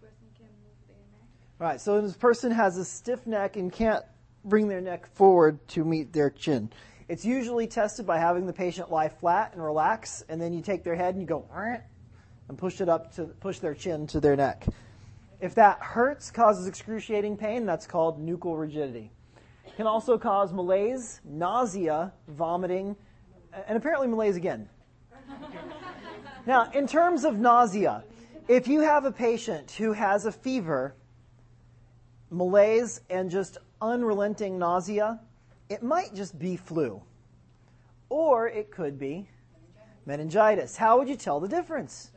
Neck. 0.01 0.12
Right, 1.58 1.82
so 1.82 1.99
this 2.01 2.15
person 2.15 2.51
has 2.51 2.77
a 2.77 2.86
stiff 2.86 3.25
neck 3.25 3.56
and 3.56 3.71
can't 3.71 4.06
bring 4.45 4.67
their 4.67 4.82
neck 4.82 5.08
forward 5.15 5.65
to 5.69 5.84
meet 5.84 6.13
their 6.13 6.29
chin. 6.29 6.69
It's 7.13 7.23
usually 7.23 7.67
tested 7.67 8.08
by 8.08 8.17
having 8.17 8.47
the 8.47 8.54
patient 8.54 8.91
lie 8.91 9.08
flat 9.08 9.54
and 9.54 9.63
relax, 9.63 10.23
and 10.30 10.41
then 10.41 10.52
you 10.52 10.63
take 10.63 10.84
their 10.84 10.95
head 10.95 11.13
and 11.13 11.21
you 11.21 11.28
go 11.28 11.45
and 12.49 12.58
push 12.58 12.82
it 12.82 12.89
up 12.89 13.13
to 13.17 13.26
push 13.26 13.60
their 13.60 13.76
chin 13.76 14.08
to 14.08 14.19
their 14.19 14.36
neck. 14.36 14.65
If 15.39 15.54
that 15.54 15.78
hurts, 15.78 16.32
causes 16.32 16.65
excruciating 16.65 17.38
pain, 17.38 17.67
that's 17.67 17.86
called 17.86 18.19
nuchal 18.19 18.60
rigidity. 18.60 19.12
It 19.63 19.76
can 19.76 19.86
also 19.86 20.17
cause 20.17 20.52
malaise, 20.54 21.21
nausea, 21.23 22.12
vomiting, 22.30 22.95
and 23.67 23.78
apparently 23.78 24.08
malaise 24.08 24.36
again. 24.36 24.67
now, 26.47 26.71
in 26.71 26.88
terms 26.88 27.26
of 27.26 27.38
nausea, 27.38 28.04
if 28.47 28.67
you 28.67 28.80
have 28.80 29.06
a 29.06 29.12
patient 29.12 29.69
who 29.69 29.93
has 29.93 30.26
a 30.26 30.32
fever, 30.32 30.95
malaise, 32.32 33.02
and 33.12 33.30
just 33.30 33.60
unrelenting 33.84 34.58
nausea, 34.58 35.19
it 35.73 35.81
might 35.81 36.13
just 36.13 36.38
be 36.38 36.55
flu. 36.55 37.01
Or 38.09 38.47
it 38.47 38.69
could 38.69 38.99
be 38.99 39.27
meningitis. 40.05 40.77
How 40.77 40.99
would 40.99 41.09
you 41.09 41.15
tell 41.15 41.39
the 41.39 41.47
difference? 41.47 42.12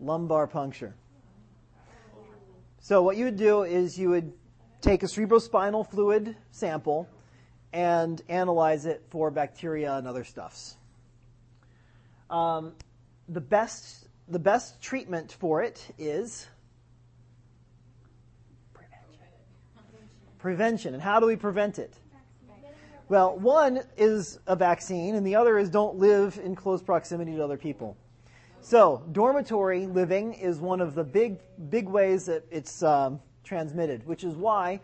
Lumbar 0.00 0.46
puncture. 0.46 0.94
So 2.80 3.02
what 3.02 3.18
you 3.18 3.26
would 3.26 3.36
do 3.36 3.64
is 3.64 3.98
you 3.98 4.08
would 4.08 4.32
take 4.80 5.02
a 5.02 5.06
cerebrospinal 5.06 5.90
fluid 5.90 6.36
sample 6.52 7.06
and 7.72 8.22
analyze 8.28 8.86
it 8.86 9.04
for 9.10 9.30
bacteria 9.30 9.92
and 9.92 10.08
other 10.08 10.24
stuffs. 10.24 10.76
Um, 12.30 12.72
the 13.28 13.42
best 13.42 14.08
the 14.26 14.38
best 14.38 14.80
treatment 14.80 15.36
for 15.38 15.62
it 15.62 15.86
is 15.98 16.46
prevention. 20.38 20.94
And 20.94 21.02
how 21.02 21.20
do 21.20 21.26
we 21.26 21.36
prevent 21.36 21.78
it? 21.78 21.94
Well, 23.08 23.38
one 23.38 23.80
is 23.96 24.38
a 24.46 24.54
vaccine, 24.54 25.14
and 25.14 25.26
the 25.26 25.34
other 25.34 25.58
is 25.58 25.70
don't 25.70 25.96
live 25.96 26.38
in 26.42 26.54
close 26.54 26.82
proximity 26.82 27.36
to 27.36 27.42
other 27.42 27.56
people. 27.56 27.96
So, 28.60 29.02
dormitory 29.12 29.86
living 29.86 30.34
is 30.34 30.58
one 30.58 30.80
of 30.80 30.94
the 30.94 31.04
big, 31.04 31.38
big 31.70 31.88
ways 31.88 32.26
that 32.26 32.44
it's 32.50 32.82
um, 32.82 33.20
transmitted, 33.44 34.06
which 34.06 34.24
is 34.24 34.34
why 34.34 34.80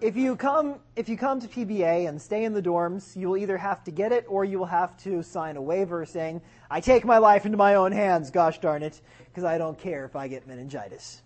if 0.00 0.16
you 0.16 0.36
come 0.36 0.76
if 0.94 1.08
you 1.08 1.16
come 1.16 1.40
to 1.40 1.48
PBA 1.48 2.08
and 2.08 2.20
stay 2.20 2.44
in 2.44 2.52
the 2.52 2.62
dorms, 2.62 3.16
you 3.16 3.28
will 3.28 3.36
either 3.36 3.56
have 3.56 3.82
to 3.84 3.90
get 3.90 4.12
it 4.12 4.26
or 4.28 4.44
you 4.44 4.58
will 4.58 4.66
have 4.66 4.96
to 5.04 5.22
sign 5.22 5.56
a 5.56 5.62
waiver 5.62 6.04
saying, 6.04 6.42
"I 6.70 6.80
take 6.80 7.04
my 7.04 7.18
life 7.18 7.46
into 7.46 7.56
my 7.56 7.74
own 7.74 7.92
hands, 7.92 8.30
gosh 8.30 8.60
darn 8.60 8.82
it, 8.82 9.00
because 9.26 9.44
I 9.44 9.58
don't 9.58 9.78
care 9.78 10.04
if 10.04 10.14
I 10.14 10.28
get 10.28 10.46
meningitis." 10.46 11.22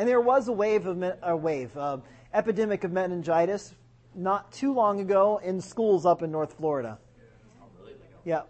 And 0.00 0.08
there 0.08 0.22
was 0.22 0.48
a 0.48 0.52
wave 0.52 0.86
of 0.86 0.96
men- 0.96 1.18
a 1.22 1.36
wave 1.36 1.76
uh, 1.76 1.98
epidemic 2.32 2.84
of 2.84 2.90
meningitis 2.90 3.74
not 4.14 4.50
too 4.50 4.72
long 4.72 4.98
ago 4.98 5.42
in 5.44 5.60
schools 5.60 6.06
up 6.06 6.22
in 6.22 6.30
North 6.30 6.54
Florida. 6.54 6.96
Yeah, 8.24 8.44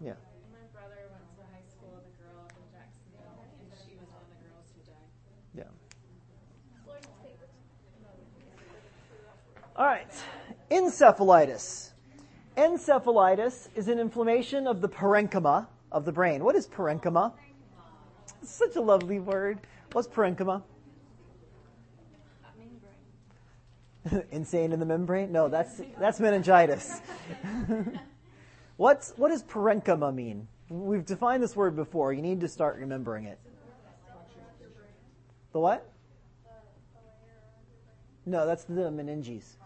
yeah. 0.00 0.14
My 0.50 0.58
brother 0.72 0.96
went 1.12 1.22
to 1.36 1.42
high 1.54 1.62
school 1.70 1.94
with 1.94 2.06
a 2.06 2.14
girl 2.20 2.42
up 2.42 2.50
in 2.58 2.64
Jacksonville, 2.76 3.38
and 3.60 3.70
she 3.86 3.94
was 4.00 4.08
one 4.10 4.20
of 4.20 4.30
the 4.34 4.42
girls 4.48 4.66
who 4.74 4.82
died. 4.90 5.12
Yeah. 5.54 5.70
All 9.76 9.86
right. 9.86 10.10
Encephalitis. 10.72 11.90
Encephalitis 12.56 13.68
is 13.76 13.86
an 13.86 14.00
inflammation 14.00 14.66
of 14.66 14.80
the 14.80 14.88
parenchyma 14.88 15.68
of 15.92 16.04
the 16.04 16.10
brain. 16.10 16.42
What 16.42 16.56
is 16.56 16.66
parenchyma? 16.66 17.32
It's 18.42 18.50
such 18.50 18.74
a 18.74 18.80
lovely 18.80 19.20
word. 19.20 19.60
What's 19.92 20.08
parenchyma? 20.08 20.62
Insane 24.30 24.72
in 24.72 24.80
the 24.80 24.86
membrane? 24.86 25.32
No, 25.32 25.48
that's 25.48 25.80
that's 25.98 26.20
meningitis. 26.20 27.00
What's 28.76 29.12
what 29.16 29.30
does 29.30 29.42
parenchyma 29.42 30.14
mean? 30.14 30.48
We've 30.68 31.04
defined 31.04 31.42
this 31.42 31.56
word 31.56 31.74
before. 31.74 32.12
You 32.12 32.22
need 32.22 32.40
to 32.40 32.48
start 32.48 32.76
remembering 32.78 33.24
it. 33.24 33.38
The 35.52 35.60
what? 35.60 35.90
No, 38.26 38.46
that's 38.46 38.64
the 38.64 38.90
meninges. 38.90 39.56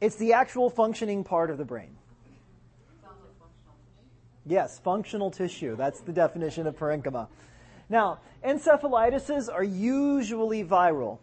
It's 0.00 0.16
the 0.16 0.32
actual 0.32 0.68
functioning 0.68 1.22
part 1.22 1.50
of 1.50 1.58
the 1.58 1.64
brain. 1.64 1.96
Yes, 4.44 4.78
functional 4.78 5.30
tissue. 5.30 5.76
That's 5.76 6.00
the 6.00 6.12
definition 6.12 6.66
of 6.66 6.76
parenchyma. 6.76 7.28
Now, 7.88 8.18
encephalitises 8.44 9.52
are 9.52 9.62
usually 9.62 10.64
viral. 10.64 11.18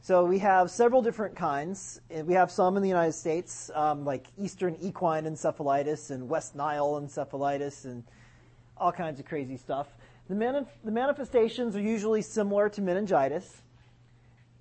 So 0.00 0.24
we 0.24 0.40
have 0.40 0.68
several 0.68 1.00
different 1.00 1.36
kinds. 1.36 2.00
We 2.10 2.34
have 2.34 2.50
some 2.50 2.76
in 2.76 2.82
the 2.82 2.88
United 2.88 3.12
States, 3.12 3.70
um, 3.72 4.04
like 4.04 4.26
Eastern 4.36 4.76
equine 4.80 5.26
encephalitis 5.26 6.10
and 6.10 6.28
West 6.28 6.56
Nile 6.56 7.00
encephalitis 7.00 7.84
and 7.84 8.02
all 8.76 8.90
kinds 8.90 9.20
of 9.20 9.26
crazy 9.26 9.56
stuff. 9.56 9.86
The, 10.28 10.34
manif- 10.34 10.66
the 10.82 10.90
manifestations 10.90 11.76
are 11.76 11.80
usually 11.80 12.22
similar 12.22 12.68
to 12.70 12.80
meningitis, 12.80 13.62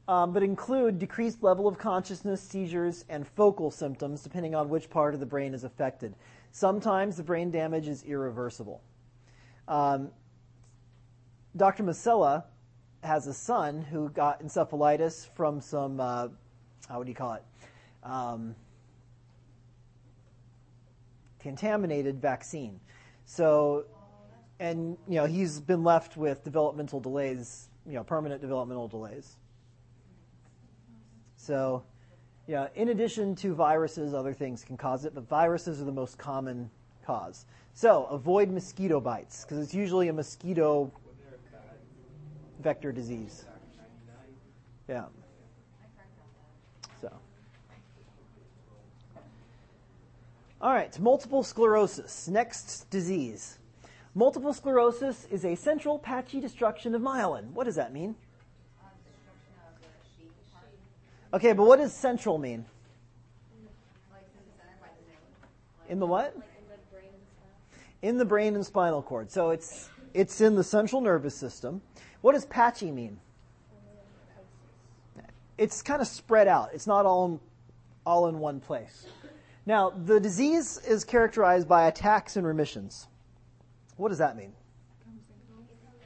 um, 0.08 0.32
but 0.32 0.44
include 0.44 1.00
decreased 1.00 1.42
level 1.42 1.68
of 1.68 1.80
consciousness, 1.80 2.42
seizures, 2.42 3.06
and 3.10 3.28
focal 3.28 3.72
symptoms, 3.72 4.22
depending 4.22 4.54
on 4.54 4.70
which 4.70 4.92
part 4.92 5.16
of 5.16 5.20
the 5.20 5.26
brain 5.26 5.56
is 5.56 5.64
affected. 5.64 6.14
Sometimes 6.52 7.16
the 7.18 7.24
brain 7.24 7.50
damage 7.50 7.88
is 7.88 8.04
irreversible. 8.04 8.82
Um, 9.68 10.12
Dr. 11.56 11.84
Masella 11.84 12.44
has 13.04 13.28
a 13.28 13.34
son 13.34 13.82
who 13.82 14.10
got 14.10 14.44
encephalitis 14.44 15.28
from 15.36 15.62
some, 15.62 16.00
uh, 16.00 16.28
how 16.88 17.00
would 17.00 17.08
you 17.08 17.16
call 17.16 17.34
it? 17.34 17.44
Um, 18.04 18.56
contaminated 21.40 22.22
vaccine. 22.22 22.80
So, 23.26 23.86
and, 24.60 24.98
you 25.08 25.16
know, 25.16 25.26
he's 25.26 25.60
been 25.60 25.84
left 25.84 26.18
with 26.18 26.44
developmental 26.44 27.00
delays, 27.00 27.70
you 27.86 27.94
know, 27.94 28.04
permanent 28.04 28.42
developmental 28.42 28.88
delays. 28.88 29.38
So, 31.38 31.84
yeah, 32.48 32.68
in 32.76 32.90
addition 32.90 33.36
to 33.38 33.54
viruses, 33.54 34.14
other 34.14 34.34
things 34.34 34.64
can 34.64 34.78
cause 34.78 35.06
it, 35.06 35.14
but 35.14 35.28
viruses 35.28 35.82
are 35.82 35.86
the 35.86 35.92
most 35.92 36.18
common 36.18 36.70
cause. 37.06 37.46
So, 37.74 38.06
avoid 38.06 38.52
mosquito 38.52 39.00
bites, 39.00 39.44
because 39.44 39.60
it's 39.60 39.74
usually 39.74 40.08
a 40.10 40.14
mosquito 40.14 40.92
vector 42.60 42.92
disease. 42.92 43.46
Yeah. 44.88 45.06
So. 47.02 47.12
All 50.62 50.74
right, 50.74 51.00
multiple 51.00 51.44
sclerosis. 51.44 52.28
Next 52.28 52.90
disease. 52.90 53.58
Multiple 54.14 54.54
sclerosis 54.54 55.26
is 55.32 55.46
a 55.46 55.56
central 55.56 55.98
patchy 55.98 56.42
destruction 56.42 56.94
of 56.94 57.02
myelin. 57.02 57.52
What 57.52 57.64
does 57.64 57.76
that 57.76 57.94
mean? 57.94 58.16
Okay, 61.34 61.54
but 61.54 61.66
what 61.66 61.80
does 61.80 61.94
central 61.94 62.38
mean? 62.38 62.66
In 65.90 66.00
the 66.00 66.06
what? 66.06 66.36
In 68.02 68.18
the 68.18 68.26
brain 68.26 68.56
and 68.56 68.66
spinal 68.66 69.02
cord. 69.02 69.32
So 69.32 69.52
it's 69.52 69.90
it's 70.14 70.42
in 70.42 70.56
the 70.56 70.64
central 70.64 71.02
nervous 71.02 71.36
system. 71.36 71.82
What 72.22 72.34
does 72.34 72.46
patchy 72.46 72.92
mean? 72.92 73.20
It's 75.58 75.82
kind 75.82 76.02
of 76.02 76.08
spread 76.08 76.48
out. 76.48 76.70
It's 76.74 76.88
not 76.88 77.06
all 77.06 77.26
in, 77.26 77.40
all 78.06 78.28
in 78.28 78.40
one 78.40 78.60
place. 78.60 79.06
Now, 79.66 79.92
the 79.92 80.20
disease 80.20 80.80
is 80.88 81.04
characterized 81.04 81.68
by 81.68 81.88
attacks 81.88 82.36
and 82.36 82.48
remissions. 82.48 83.08
What 83.98 84.10
does 84.10 84.18
that 84.18 84.36
mean? 84.36 84.54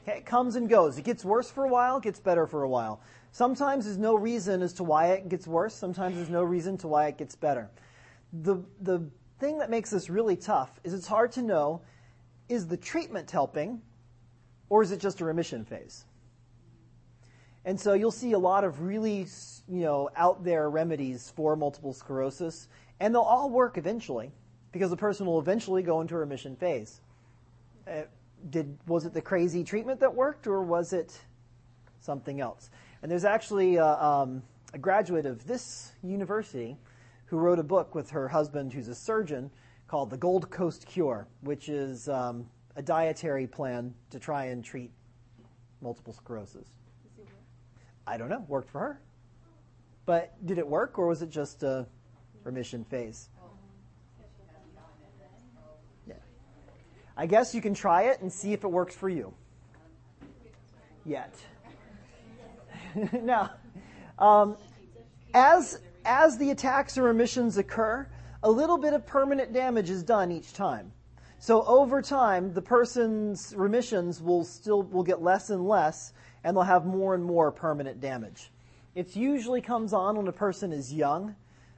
Okay, 0.04 0.18
it 0.18 0.26
comes 0.26 0.56
and 0.56 0.68
goes. 0.68 0.98
It 0.98 1.04
gets 1.04 1.24
worse 1.24 1.50
for 1.50 1.64
a 1.64 1.70
while, 1.70 2.00
gets 2.00 2.20
better 2.20 2.46
for 2.46 2.64
a 2.64 2.70
while. 2.70 3.02
Sometimes 3.36 3.84
there's 3.84 3.98
no 3.98 4.16
reason 4.16 4.62
as 4.62 4.72
to 4.72 4.86
why 4.86 5.08
it 5.08 5.28
gets 5.28 5.46
worse. 5.46 5.74
Sometimes 5.74 6.16
there's 6.16 6.30
no 6.30 6.42
reason 6.42 6.78
to 6.78 6.88
why 6.88 7.08
it 7.08 7.18
gets 7.18 7.36
better. 7.36 7.70
The, 8.32 8.64
the 8.80 9.10
thing 9.40 9.58
that 9.58 9.70
makes 9.70 9.90
this 9.90 10.10
really 10.10 10.38
tough 10.38 10.80
is 10.86 10.94
it's 10.94 11.06
hard 11.06 11.34
to 11.34 11.42
know 11.42 11.82
is 12.48 12.66
the 12.66 12.78
treatment 12.78 13.30
helping 13.30 13.82
or 14.70 14.84
is 14.84 14.94
it 14.94 15.02
just 15.02 15.20
a 15.20 15.26
remission 15.26 15.66
phase? 15.66 16.06
And 17.66 17.78
so 17.78 17.92
you'll 17.92 18.10
see 18.10 18.32
a 18.32 18.40
lot 18.40 18.64
of 18.64 18.80
really, 18.84 19.28
you 19.68 19.82
know, 19.82 20.10
out 20.16 20.46
there 20.46 20.70
remedies 20.70 21.34
for 21.36 21.58
multiple 21.58 21.92
sclerosis, 21.92 22.70
and 23.02 23.14
they'll 23.14 23.22
all 23.22 23.50
work 23.50 23.78
eventually 23.78 24.32
because 24.72 24.92
the 24.92 24.96
person 24.96 25.26
will 25.26 25.40
eventually 25.40 25.84
go 25.84 26.00
into 26.00 26.16
a 26.16 26.20
remission 26.20 26.56
phase. 26.56 27.02
Uh, 27.86 28.04
did 28.50 28.78
was 28.88 29.06
it 29.06 29.14
the 29.14 29.22
crazy 29.22 29.66
treatment 29.66 30.00
that 30.00 30.16
worked, 30.16 30.48
or 30.48 30.62
was 30.62 30.94
it 30.94 31.20
something 32.00 32.40
else? 32.40 32.70
And 33.06 33.12
there's 33.12 33.24
actually 33.24 33.78
uh, 33.78 34.04
um, 34.04 34.42
a 34.74 34.80
graduate 34.80 35.28
of 35.28 35.46
this 35.46 35.92
university 36.02 36.76
who 37.26 37.38
wrote 37.38 37.60
a 37.60 37.64
book 37.64 37.94
with 37.94 38.10
her 38.10 38.28
husband, 38.28 38.74
who's 38.74 38.88
a 38.88 38.96
surgeon, 38.96 39.52
called 39.86 40.10
the 40.10 40.18
Gold 40.18 40.50
Coast 40.50 40.88
Cure, 40.88 41.28
which 41.42 41.70
is 41.70 42.10
um, 42.10 42.48
a 42.76 42.82
dietary 42.82 43.46
plan 43.46 43.94
to 44.10 44.18
try 44.18 44.46
and 44.46 44.66
treat 44.66 44.90
multiple 45.84 46.14
sclerosis. 46.14 46.68
I 48.08 48.18
don't 48.18 48.28
know. 48.28 48.44
Worked 48.48 48.72
for 48.72 48.80
her. 48.80 49.02
But 50.08 50.44
did 50.44 50.58
it 50.58 50.68
work, 50.68 50.98
or 50.98 51.06
was 51.06 51.22
it 51.22 51.30
just 51.30 51.62
a 51.62 51.86
remission 52.44 52.84
phase? 52.84 53.30
Yeah. 56.08 56.16
I 57.16 57.28
guess 57.28 57.54
you 57.54 57.62
can 57.62 57.76
try 57.76 58.06
it 58.06 58.22
and 58.22 58.34
see 58.34 58.52
if 58.54 58.64
it 58.64 58.72
works 58.72 58.96
for 58.96 59.10
you. 59.10 59.32
Yet. 61.06 61.36
now, 63.22 63.52
um, 64.20 64.58
as 65.34 65.80
as 66.06 66.38
the 66.38 66.52
attacks 66.52 66.98
or 66.98 67.04
remissions 67.04 67.58
occur, 67.58 68.08
a 68.44 68.50
little 68.50 68.78
bit 68.78 68.94
of 68.94 69.06
permanent 69.06 69.54
damage 69.54 69.90
is 69.90 70.04
done 70.04 70.32
each 70.32 70.54
time. 70.54 70.92
So 71.40 71.64
over 71.64 72.02
time, 72.02 72.54
the 72.54 72.62
person's 72.62 73.54
remissions 73.56 74.22
will 74.22 74.44
still 74.44 74.84
will 74.84 75.04
get 75.04 75.22
less 75.22 75.50
and 75.50 75.68
less, 75.68 76.14
and 76.44 76.56
they'll 76.56 76.64
have 76.64 76.86
more 76.86 77.16
and 77.16 77.24
more 77.24 77.52
permanent 77.52 78.00
damage. 78.00 78.52
It 78.94 79.16
usually 79.16 79.62
comes 79.62 79.92
on 79.92 80.16
when 80.16 80.28
a 80.28 80.32
person 80.32 80.72
is 80.72 80.94
young. 80.94 81.36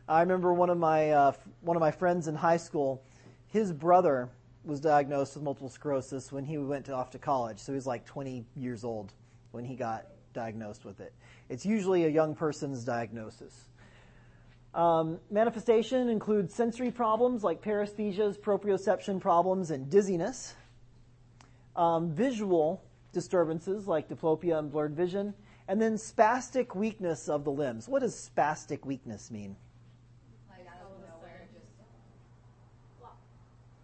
I 0.08 0.22
remember 0.22 0.54
one 0.54 0.70
of 0.70 0.78
my 0.78 1.10
uh, 1.12 1.32
one 1.62 1.76
of 1.76 1.82
my 1.82 1.92
friends 1.92 2.28
in 2.28 2.36
high 2.36 2.58
school. 2.58 3.02
His 3.48 3.74
brother 3.74 4.30
was 4.64 4.80
diagnosed 4.80 5.36
with 5.36 5.44
multiple 5.44 5.70
sclerosis 5.70 6.32
when 6.32 6.44
he 6.44 6.58
went 6.58 6.86
to, 6.86 6.94
off 6.94 7.10
to 7.12 7.18
college. 7.18 7.58
So 7.60 7.72
he 7.72 7.76
was 7.76 7.88
like 7.88 8.06
20 8.06 8.46
years 8.56 8.84
old 8.84 9.14
when 9.52 9.64
he 9.64 9.76
got 9.76 10.06
diagnosed 10.38 10.86
with 10.86 11.00
it. 11.00 11.14
It's 11.50 11.66
usually 11.66 12.06
a 12.06 12.10
young 12.10 12.36
person's 12.36 12.84
diagnosis. 12.84 13.70
Um, 14.76 15.20
manifestation 15.32 16.10
includes 16.10 16.54
sensory 16.54 16.92
problems 16.92 17.44
like 17.44 17.64
paresthesias, 17.64 18.38
proprioception 18.38 19.20
problems, 19.20 19.72
and 19.72 19.90
dizziness. 19.90 20.54
Um, 21.76 22.12
visual 22.12 22.84
disturbances 23.14 23.88
like 23.88 24.10
diplopia 24.10 24.60
and 24.60 24.72
blurred 24.72 24.96
vision. 24.96 25.34
And 25.68 25.82
then 25.82 25.96
spastic 25.96 26.76
weakness 26.76 27.28
of 27.28 27.44
the 27.44 27.52
limbs. 27.52 27.90
What 27.90 28.04
does 28.04 28.14
spastic 28.14 28.86
weakness 28.86 29.32
mean? 29.32 29.56
Like 30.48 30.68
out 30.68 30.86
of 30.86 31.00
nowhere, 31.02 31.48
just. 31.52 31.66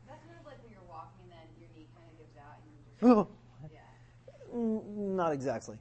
That's 0.07 0.21
kind 0.21 0.39
of 0.39 0.45
like 0.45 0.61
when 0.61 0.71
you're 0.71 0.87
walking, 0.87 1.25
then 1.29 1.49
your 1.59 1.69
knee 1.75 1.87
kind 1.97 2.07
of 2.11 2.17
gives 2.21 2.37
out, 2.37 2.61
and 2.61 2.69
you 2.69 3.25
just. 3.25 3.29
Yeah. 3.73 5.15
Not 5.15 5.33
exactly. 5.33 5.77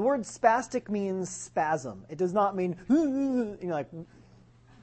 The 0.00 0.06
word 0.06 0.22
spastic 0.22 0.88
means 0.88 1.28
spasm. 1.28 2.06
It 2.08 2.16
does 2.16 2.32
not 2.32 2.56
mean 2.56 2.74
you 2.88 3.58
know 3.60 3.74
like 3.74 3.88
you 3.92 4.06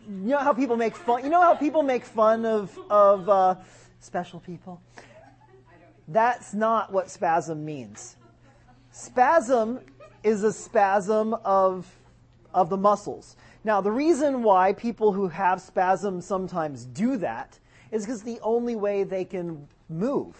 know 0.07 0.37
how 0.37 0.53
people 0.53 0.77
make 0.77 0.95
fun. 0.95 1.23
You 1.23 1.31
know 1.31 1.41
how 1.41 1.55
people 1.55 1.81
make 1.81 2.05
fun 2.05 2.45
of 2.45 2.77
of 2.87 3.27
uh, 3.27 3.55
special 3.99 4.39
people. 4.39 4.79
That's 6.07 6.53
not 6.53 6.93
what 6.93 7.09
spasm 7.09 7.65
means. 7.65 8.15
Spasm 8.91 9.79
is 10.21 10.43
a 10.43 10.53
spasm 10.53 11.33
of 11.43 11.91
of 12.53 12.69
the 12.69 12.77
muscles. 12.77 13.37
Now, 13.63 13.81
the 13.81 13.91
reason 13.91 14.43
why 14.43 14.73
people 14.73 15.13
who 15.13 15.29
have 15.29 15.61
spasms 15.61 16.27
sometimes 16.27 16.85
do 16.85 17.17
that 17.17 17.57
is 17.89 18.05
because 18.05 18.21
the 18.21 18.39
only 18.41 18.75
way 18.75 19.03
they 19.03 19.25
can 19.25 19.67
move. 19.89 20.35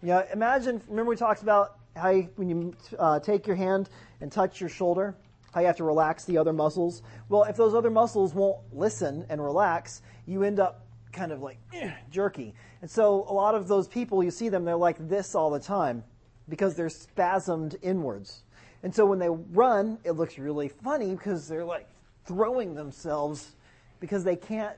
You 0.00 0.10
know, 0.10 0.24
imagine. 0.32 0.80
Remember 0.86 1.10
we 1.10 1.16
talked 1.16 1.42
about 1.42 1.78
how 1.96 2.10
you, 2.10 2.28
when 2.36 2.48
you 2.48 2.74
uh, 2.98 3.20
take 3.20 3.46
your 3.46 3.56
hand 3.56 3.88
and 4.20 4.30
touch 4.30 4.60
your 4.60 4.70
shoulder, 4.70 5.14
how 5.52 5.60
you 5.60 5.66
have 5.66 5.76
to 5.76 5.84
relax 5.84 6.24
the 6.24 6.38
other 6.38 6.52
muscles. 6.52 7.02
Well, 7.28 7.44
if 7.44 7.56
those 7.56 7.74
other 7.74 7.90
muscles 7.90 8.34
won't 8.34 8.58
listen 8.72 9.26
and 9.28 9.42
relax, 9.42 10.02
you 10.26 10.42
end 10.42 10.60
up 10.60 10.86
kind 11.12 11.30
of 11.30 11.42
like 11.42 11.58
eh, 11.74 11.92
jerky. 12.10 12.54
And 12.80 12.90
so 12.90 13.26
a 13.28 13.32
lot 13.32 13.54
of 13.54 13.68
those 13.68 13.86
people, 13.86 14.24
you 14.24 14.30
see 14.30 14.48
them, 14.48 14.64
they're 14.64 14.76
like 14.76 15.08
this 15.08 15.34
all 15.34 15.50
the 15.50 15.60
time 15.60 16.02
because 16.48 16.74
they're 16.74 16.88
spasmed 16.88 17.76
inwards. 17.82 18.42
And 18.82 18.94
so 18.94 19.06
when 19.06 19.18
they 19.18 19.28
run, 19.28 19.98
it 20.04 20.12
looks 20.12 20.38
really 20.38 20.68
funny 20.68 21.14
because 21.14 21.46
they're 21.46 21.64
like 21.64 21.86
throwing 22.24 22.74
themselves 22.74 23.52
because 24.00 24.24
they 24.24 24.36
can't 24.36 24.76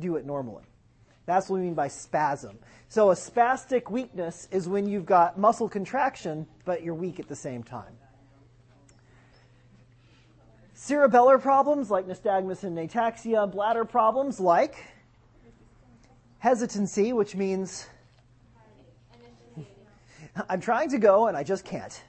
do 0.00 0.16
it 0.16 0.24
normally. 0.24 0.64
That's 1.30 1.48
what 1.48 1.60
we 1.60 1.66
mean 1.66 1.74
by 1.74 1.88
spasm. 1.88 2.58
So 2.88 3.10
a 3.10 3.14
spastic 3.14 3.90
weakness 3.90 4.48
is 4.50 4.68
when 4.68 4.88
you've 4.88 5.06
got 5.06 5.38
muscle 5.38 5.68
contraction, 5.68 6.46
but 6.64 6.82
you're 6.82 6.94
weak 6.94 7.20
at 7.20 7.28
the 7.28 7.36
same 7.36 7.62
time. 7.62 7.92
Cerebellar 10.74 11.40
problems 11.40 11.90
like 11.90 12.06
nystagmus 12.06 12.64
and 12.64 12.76
ataxia, 12.76 13.50
bladder 13.50 13.84
problems 13.84 14.40
like 14.40 14.84
hesitancy, 16.38 17.12
which 17.12 17.36
means 17.36 17.86
I'm 20.48 20.60
trying 20.60 20.90
to 20.90 20.98
go 20.98 21.28
and 21.28 21.36
I 21.36 21.44
just 21.44 21.64
can't. 21.64 22.02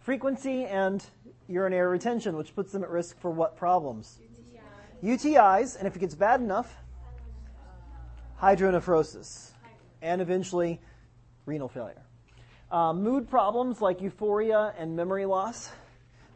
Frequency 0.00 0.64
and 0.64 1.04
urinary 1.46 1.88
retention, 1.88 2.36
which 2.36 2.56
puts 2.56 2.72
them 2.72 2.82
at 2.82 2.90
risk 2.90 3.20
for 3.20 3.30
what 3.30 3.56
problems? 3.56 4.18
UTIs, 5.04 5.78
and 5.78 5.86
if 5.86 5.96
it 5.96 5.98
gets 5.98 6.14
bad 6.14 6.40
enough, 6.40 6.74
hydronephrosis, 8.40 9.50
and 10.00 10.20
eventually 10.20 10.80
renal 11.46 11.68
failure. 11.68 12.02
Uh, 12.70 12.92
mood 12.92 13.28
problems 13.28 13.80
like 13.80 14.00
euphoria 14.00 14.72
and 14.78 14.96
memory 14.96 15.26
loss, 15.26 15.70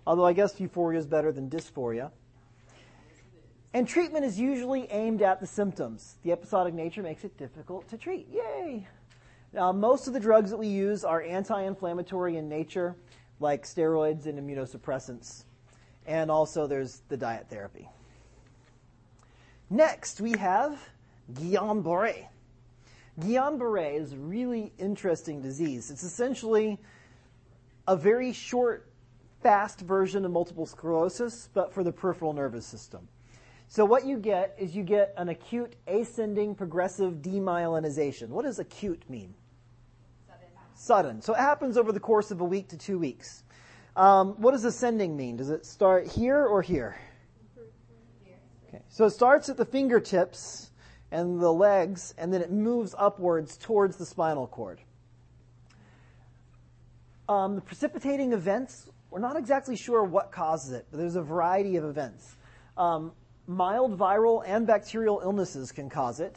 although 0.06 0.26
I 0.26 0.32
guess 0.32 0.58
euphoria 0.60 0.98
is 0.98 1.06
better 1.06 1.32
than 1.32 1.48
dysphoria. 1.48 2.10
And 3.72 3.88
treatment 3.88 4.24
is 4.24 4.38
usually 4.38 4.86
aimed 4.90 5.22
at 5.22 5.40
the 5.40 5.46
symptoms. 5.46 6.16
The 6.22 6.32
episodic 6.32 6.74
nature 6.74 7.02
makes 7.02 7.24
it 7.24 7.36
difficult 7.36 7.88
to 7.88 7.96
treat. 7.96 8.28
Yay! 8.32 8.86
Now, 9.52 9.72
most 9.72 10.06
of 10.06 10.12
the 10.12 10.20
drugs 10.20 10.50
that 10.50 10.56
we 10.56 10.68
use 10.68 11.04
are 11.04 11.22
anti 11.22 11.62
inflammatory 11.62 12.36
in 12.36 12.48
nature, 12.48 12.96
like 13.40 13.64
steroids 13.64 14.26
and 14.26 14.38
immunosuppressants. 14.38 15.44
And 16.06 16.30
also, 16.30 16.66
there's 16.66 17.02
the 17.08 17.16
diet 17.16 17.46
therapy. 17.48 17.88
Next, 19.70 20.20
we 20.20 20.32
have 20.32 20.78
Guillain 21.32 21.82
Barre. 21.82 22.28
Guillain 23.20 23.58
Barre 23.58 23.96
is 23.96 24.12
a 24.12 24.16
really 24.16 24.72
interesting 24.78 25.40
disease. 25.40 25.90
It's 25.90 26.02
essentially 26.02 26.78
a 27.86 27.96
very 27.96 28.32
short, 28.32 28.90
fast 29.42 29.80
version 29.80 30.24
of 30.24 30.30
multiple 30.30 30.66
sclerosis, 30.66 31.48
but 31.54 31.72
for 31.72 31.84
the 31.84 31.92
peripheral 31.92 32.32
nervous 32.32 32.66
system. 32.66 33.08
So 33.68 33.84
what 33.84 34.04
you 34.04 34.18
get 34.18 34.54
is 34.58 34.76
you 34.76 34.82
get 34.82 35.14
an 35.16 35.28
acute 35.28 35.74
ascending 35.86 36.54
progressive 36.54 37.14
demyelinization. 37.14 38.28
What 38.28 38.44
does 38.44 38.58
acute 38.58 39.02
mean? 39.08 39.34
Sudden. 40.26 40.48
Sudden. 40.74 41.22
So 41.22 41.34
it 41.34 41.38
happens 41.38 41.76
over 41.76 41.92
the 41.92 42.00
course 42.00 42.30
of 42.30 42.40
a 42.40 42.44
week 42.44 42.68
to 42.68 42.76
two 42.76 42.98
weeks. 42.98 43.42
Um, 43.96 44.34
what 44.40 44.52
does 44.52 44.64
ascending 44.64 45.16
mean? 45.16 45.36
Does 45.36 45.50
it 45.50 45.64
start 45.64 46.06
here 46.06 46.44
or 46.44 46.62
here? 46.62 46.96
Here. 48.24 48.36
Okay. 48.68 48.82
So 48.88 49.04
it 49.06 49.10
starts 49.10 49.48
at 49.48 49.56
the 49.56 49.64
fingertips 49.64 50.70
and 51.14 51.40
the 51.40 51.52
legs, 51.52 52.12
and 52.18 52.34
then 52.34 52.42
it 52.42 52.50
moves 52.50 52.92
upwards 52.98 53.56
towards 53.56 53.96
the 53.96 54.04
spinal 54.04 54.48
cord. 54.48 54.80
Um, 57.28 57.54
the 57.54 57.60
precipitating 57.60 58.32
events, 58.32 58.90
we're 59.10 59.20
not 59.20 59.36
exactly 59.36 59.76
sure 59.76 60.02
what 60.02 60.32
causes 60.32 60.72
it, 60.72 60.86
but 60.90 60.98
there's 60.98 61.14
a 61.14 61.22
variety 61.22 61.76
of 61.76 61.84
events. 61.84 62.34
Um, 62.76 63.12
mild 63.46 63.96
viral 63.96 64.42
and 64.44 64.66
bacterial 64.66 65.20
illnesses 65.22 65.70
can 65.70 65.88
cause 65.88 66.18
it. 66.18 66.36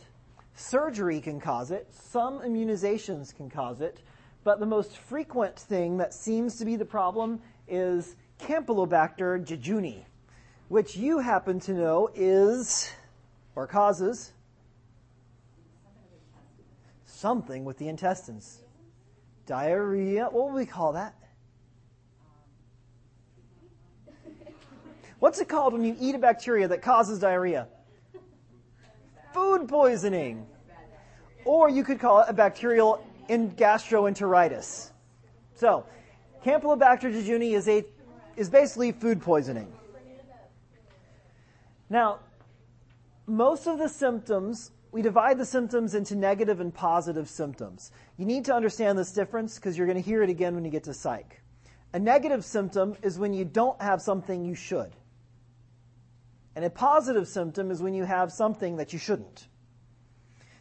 Surgery 0.53 1.21
can 1.21 1.41
cause 1.41 1.71
it. 1.71 1.87
Some 1.91 2.39
immunizations 2.41 3.35
can 3.35 3.49
cause 3.49 3.81
it. 3.81 3.99
But 4.43 4.59
the 4.59 4.67
most 4.67 4.95
frequent 4.95 5.57
thing 5.57 5.97
that 5.97 6.13
seems 6.13 6.55
to 6.57 6.65
be 6.65 6.75
the 6.75 6.85
problem 6.85 7.41
is 7.67 8.15
Campylobacter 8.39 9.43
jejuni, 9.43 10.03
which 10.67 10.95
you 10.95 11.17
happen 11.17 11.59
to 11.61 11.73
know 11.73 12.11
is 12.13 12.91
or 13.55 13.65
causes 13.65 14.33
something 17.17 17.65
with 17.65 17.77
the 17.77 17.87
intestines. 17.87 18.61
Diarrhea, 19.45 20.25
what 20.25 20.45
would 20.45 20.55
we 20.55 20.65
call 20.65 20.93
that? 20.93 21.15
What's 25.19 25.39
it 25.39 25.49
called 25.49 25.73
when 25.73 25.83
you 25.83 25.95
eat 25.99 26.15
a 26.15 26.19
bacteria 26.19 26.67
that 26.67 26.81
causes 26.81 27.19
diarrhea? 27.19 27.67
Food 29.33 29.67
poisoning. 29.67 30.45
Or 31.43 31.69
you 31.69 31.83
could 31.83 31.99
call 31.99 32.21
it 32.21 32.25
a 32.27 32.33
bacterial 32.33 33.03
in 33.27 33.51
gastroenteritis. 33.51 34.91
So, 35.55 35.85
Campylobacter 36.45 37.11
jejuni 37.13 37.55
is 37.55 37.67
a 37.67 37.83
is 38.35 38.49
basically 38.49 38.91
food 38.91 39.21
poisoning. 39.21 39.73
Now, 41.89 42.19
most 43.25 43.65
of 43.65 43.79
the 43.79 43.89
symptoms, 43.89 44.71
we 44.91 45.01
divide 45.01 45.37
the 45.37 45.45
symptoms 45.45 45.95
into 45.95 46.15
negative 46.15 46.59
and 46.59 46.73
positive 46.73 47.29
symptoms. 47.29 47.91
You 48.17 48.25
need 48.25 48.45
to 48.45 48.53
understand 48.53 48.97
this 48.97 49.11
difference 49.11 49.55
because 49.55 49.77
you're 49.77 49.87
going 49.87 50.01
to 50.01 50.09
hear 50.09 50.23
it 50.23 50.29
again 50.29 50.55
when 50.55 50.65
you 50.65 50.71
get 50.71 50.85
to 50.85 50.93
psych. 50.93 51.41
A 51.93 51.99
negative 51.99 52.43
symptom 52.43 52.95
is 53.01 53.19
when 53.19 53.33
you 53.33 53.45
don't 53.45 53.81
have 53.81 54.01
something 54.01 54.43
you 54.45 54.55
should. 54.55 54.91
And 56.55 56.65
a 56.65 56.69
positive 56.69 57.27
symptom 57.27 57.69
is 57.71 57.81
when 57.81 57.93
you 57.93 58.03
have 58.03 58.31
something 58.31 58.77
that 58.77 58.93
you 58.93 58.99
shouldn't. 58.99 59.47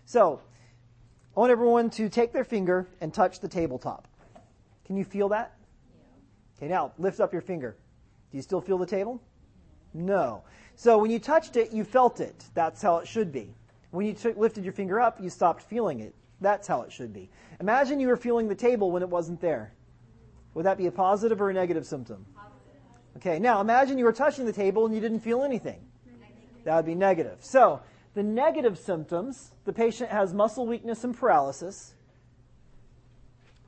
So, 0.04 0.40
I 1.36 1.40
want 1.40 1.52
everyone 1.52 1.90
to 1.90 2.08
take 2.08 2.32
their 2.32 2.44
finger 2.44 2.86
and 3.00 3.12
touch 3.12 3.40
the 3.40 3.48
tabletop. 3.48 4.08
Can 4.84 4.96
you 4.96 5.04
feel 5.04 5.28
that? 5.30 5.56
Okay, 6.56 6.68
now 6.68 6.92
lift 6.98 7.20
up 7.20 7.32
your 7.32 7.42
finger. 7.42 7.76
Do 8.30 8.36
you 8.36 8.42
still 8.42 8.60
feel 8.60 8.78
the 8.78 8.86
table? 8.86 9.20
No. 9.92 10.42
So 10.74 10.98
when 10.98 11.10
you 11.10 11.18
touched 11.18 11.56
it, 11.56 11.72
you 11.72 11.84
felt 11.84 12.20
it. 12.20 12.44
That's 12.54 12.82
how 12.82 12.98
it 12.98 13.08
should 13.08 13.32
be. 13.32 13.54
When 13.96 14.04
you 14.04 14.12
t- 14.12 14.34
lifted 14.36 14.62
your 14.62 14.74
finger 14.74 15.00
up, 15.00 15.22
you 15.22 15.30
stopped 15.30 15.62
feeling 15.62 16.00
it. 16.00 16.14
That's 16.42 16.68
how 16.68 16.82
it 16.82 16.92
should 16.92 17.14
be. 17.14 17.30
Imagine 17.60 17.98
you 17.98 18.08
were 18.08 18.18
feeling 18.18 18.46
the 18.46 18.54
table 18.54 18.90
when 18.90 19.02
it 19.02 19.08
wasn't 19.08 19.40
there. 19.40 19.72
Would 20.52 20.66
that 20.66 20.76
be 20.76 20.86
a 20.86 20.92
positive 20.92 21.40
or 21.40 21.48
a 21.48 21.54
negative 21.54 21.86
symptom? 21.86 22.26
Okay, 23.16 23.38
now 23.38 23.62
imagine 23.62 23.96
you 23.96 24.04
were 24.04 24.12
touching 24.12 24.44
the 24.44 24.52
table 24.52 24.84
and 24.84 24.94
you 24.94 25.00
didn't 25.00 25.20
feel 25.20 25.42
anything. 25.42 25.80
That 26.64 26.76
would 26.76 26.84
be 26.84 26.94
negative. 26.94 27.38
So, 27.40 27.80
the 28.12 28.22
negative 28.22 28.78
symptoms, 28.78 29.52
the 29.64 29.72
patient 29.72 30.10
has 30.10 30.34
muscle 30.34 30.66
weakness 30.66 31.02
and 31.02 31.16
paralysis, 31.16 31.94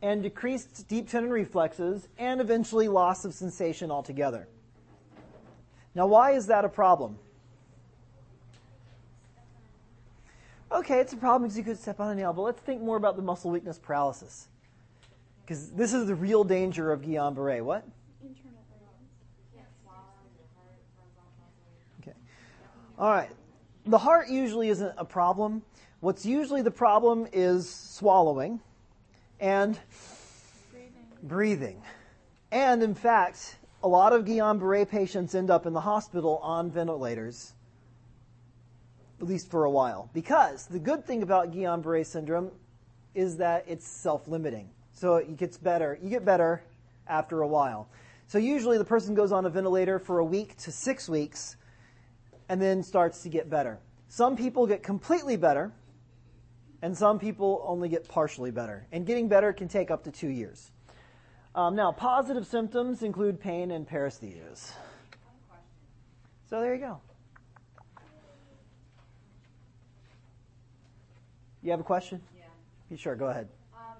and 0.02 0.22
decreased 0.22 0.88
deep 0.88 1.08
tendon 1.08 1.32
reflexes, 1.32 2.06
and 2.18 2.42
eventually 2.42 2.86
loss 2.86 3.24
of 3.24 3.32
sensation 3.32 3.90
altogether. 3.90 4.46
Now, 5.94 6.06
why 6.06 6.32
is 6.32 6.48
that 6.48 6.66
a 6.66 6.68
problem? 6.68 7.18
Okay, 10.70 11.00
it's 11.00 11.14
a 11.14 11.16
problem 11.16 11.44
because 11.44 11.56
you 11.56 11.64
could 11.64 11.78
step 11.78 11.98
on 11.98 12.10
a 12.10 12.14
nail, 12.14 12.32
but 12.32 12.42
let's 12.42 12.60
think 12.60 12.82
more 12.82 12.96
about 12.96 13.16
the 13.16 13.22
muscle 13.22 13.50
weakness 13.50 13.78
paralysis. 13.78 14.48
Because 15.42 15.70
this 15.70 15.94
is 15.94 16.06
the 16.06 16.14
real 16.14 16.44
danger 16.44 16.92
of 16.92 17.00
Guillain 17.00 17.34
Barre. 17.34 17.62
What? 17.62 17.84
Internal 18.22 18.60
organs. 18.70 19.10
Okay. 22.02 22.12
All 22.98 23.10
right. 23.10 23.30
The 23.86 23.96
heart 23.96 24.28
usually 24.28 24.68
isn't 24.68 24.92
a 24.98 25.04
problem. 25.06 25.62
What's 26.00 26.26
usually 26.26 26.60
the 26.60 26.70
problem 26.70 27.26
is 27.32 27.68
swallowing 27.68 28.60
and 29.40 29.78
Breathing. 30.70 30.92
breathing. 31.22 31.82
And 32.52 32.82
in 32.82 32.94
fact, 32.94 33.56
a 33.82 33.88
lot 33.88 34.12
of 34.12 34.26
Guillain 34.26 34.58
Barre 34.60 34.84
patients 34.84 35.34
end 35.34 35.50
up 35.50 35.64
in 35.64 35.72
the 35.72 35.80
hospital 35.80 36.38
on 36.42 36.70
ventilators, 36.70 37.54
at 39.20 39.26
least 39.26 39.50
for 39.50 39.64
a 39.64 39.70
while. 39.70 40.10
Because 40.12 40.66
the 40.66 40.78
good 40.78 41.04
thing 41.04 41.22
about 41.22 41.52
Guillain 41.52 41.82
Barre 41.82 42.04
syndrome 42.04 42.50
is 43.14 43.36
that 43.38 43.64
it's 43.66 43.86
self 43.86 44.28
limiting. 44.28 44.70
So 44.92 45.16
it 45.16 45.36
gets 45.36 45.56
better. 45.56 45.98
You 46.02 46.10
get 46.10 46.24
better 46.24 46.62
after 47.06 47.42
a 47.42 47.48
while. 47.48 47.88
So 48.26 48.38
usually 48.38 48.78
the 48.78 48.84
person 48.84 49.14
goes 49.14 49.32
on 49.32 49.46
a 49.46 49.50
ventilator 49.50 49.98
for 49.98 50.18
a 50.18 50.24
week 50.24 50.56
to 50.58 50.72
six 50.72 51.08
weeks 51.08 51.56
and 52.48 52.60
then 52.60 52.82
starts 52.82 53.22
to 53.22 53.28
get 53.28 53.48
better. 53.48 53.78
Some 54.08 54.36
people 54.36 54.66
get 54.66 54.82
completely 54.82 55.36
better 55.36 55.72
and 56.82 56.96
some 56.96 57.18
people 57.18 57.64
only 57.66 57.88
get 57.88 58.06
partially 58.08 58.50
better. 58.50 58.86
And 58.92 59.06
getting 59.06 59.28
better 59.28 59.52
can 59.52 59.68
take 59.68 59.90
up 59.90 60.04
to 60.04 60.10
two 60.10 60.28
years. 60.28 60.70
Um, 61.54 61.74
now, 61.74 61.90
positive 61.90 62.46
symptoms 62.46 63.02
include 63.02 63.40
pain 63.40 63.70
and 63.70 63.88
paresthesias. 63.88 64.72
So 66.48 66.60
there 66.60 66.74
you 66.74 66.80
go. 66.80 67.00
You 71.68 71.72
have 71.72 71.80
a 71.80 71.84
question? 71.84 72.22
Yeah. 72.34 72.96
Sure, 72.96 73.14
go 73.14 73.26
ahead. 73.26 73.46
Um, 73.74 73.98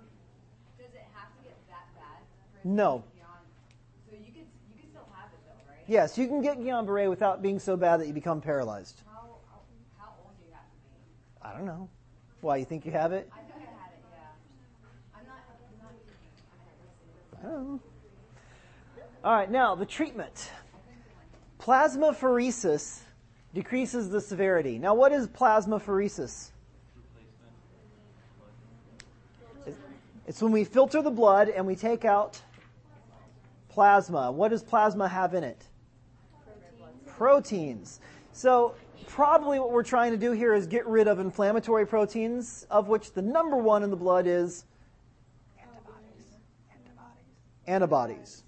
does 0.78 0.86
it 0.94 1.04
have 1.12 1.28
to 1.36 1.42
get 1.42 1.54
that 1.68 1.84
bad? 1.96 2.24
For 2.54 2.60
it 2.60 2.62
to 2.62 2.68
No. 2.74 3.04
So 4.08 4.16
you 4.16 4.32
could 4.32 4.48
you 4.70 4.80
could 4.80 4.88
still 4.88 5.06
have 5.14 5.28
it 5.34 5.38
though, 5.44 5.70
right? 5.70 5.84
Yes, 5.86 6.16
you 6.16 6.26
can 6.28 6.40
get 6.40 6.58
Guillain-Barré 6.60 7.10
without 7.10 7.42
being 7.42 7.58
so 7.58 7.76
bad 7.76 8.00
that 8.00 8.06
you 8.06 8.14
become 8.14 8.40
paralyzed. 8.40 9.02
How 9.04 9.36
how, 9.50 9.60
how 9.98 10.14
old 10.24 10.32
do 10.38 10.46
you 10.46 10.54
have 10.54 10.64
to 10.64 10.76
be? 10.80 11.46
I 11.46 11.52
don't 11.52 11.66
know. 11.66 11.90
Why, 12.40 12.56
you 12.56 12.64
think 12.64 12.86
you 12.86 12.92
have 12.92 13.12
it? 13.12 13.30
I 13.34 13.40
think 13.40 13.56
I 13.56 13.82
had 13.82 13.92
it. 13.92 14.00
Yeah. 14.14 15.18
I'm 15.20 15.26
not. 15.26 15.44
I'm 15.60 15.76
not. 15.84 15.92
Okay, 15.92 16.72
let's. 16.80 17.44
I 17.44 17.52
don't 17.52 17.66
know. 17.74 17.80
All 19.24 19.34
right, 19.34 19.50
now 19.50 19.74
the 19.74 19.84
treatment. 19.84 20.50
Plasmapheresis 21.60 23.00
decreases 23.52 24.08
the 24.08 24.22
severity. 24.22 24.78
Now, 24.78 24.94
what 24.94 25.12
is 25.12 25.28
plasmapheresis? 25.28 26.52
It's 30.28 30.42
when 30.42 30.52
we 30.52 30.62
filter 30.62 31.00
the 31.00 31.10
blood 31.10 31.48
and 31.48 31.66
we 31.66 31.74
take 31.74 32.04
out 32.04 32.38
plasma. 33.70 34.30
What 34.30 34.50
does 34.50 34.62
plasma 34.62 35.08
have 35.08 35.32
in 35.32 35.42
it? 35.42 35.64
Proteins. 36.36 37.16
proteins. 37.16 38.00
So, 38.32 38.74
probably 39.06 39.58
what 39.58 39.72
we're 39.72 39.82
trying 39.82 40.12
to 40.12 40.18
do 40.18 40.32
here 40.32 40.52
is 40.52 40.66
get 40.66 40.86
rid 40.86 41.08
of 41.08 41.18
inflammatory 41.18 41.86
proteins, 41.86 42.66
of 42.70 42.88
which 42.88 43.12
the 43.12 43.22
number 43.22 43.56
one 43.56 43.82
in 43.82 43.88
the 43.88 43.96
blood 43.96 44.26
is 44.26 44.66
antibodies. 45.58 46.36
antibodies. 47.66 48.12
Antibodies. 48.12 48.44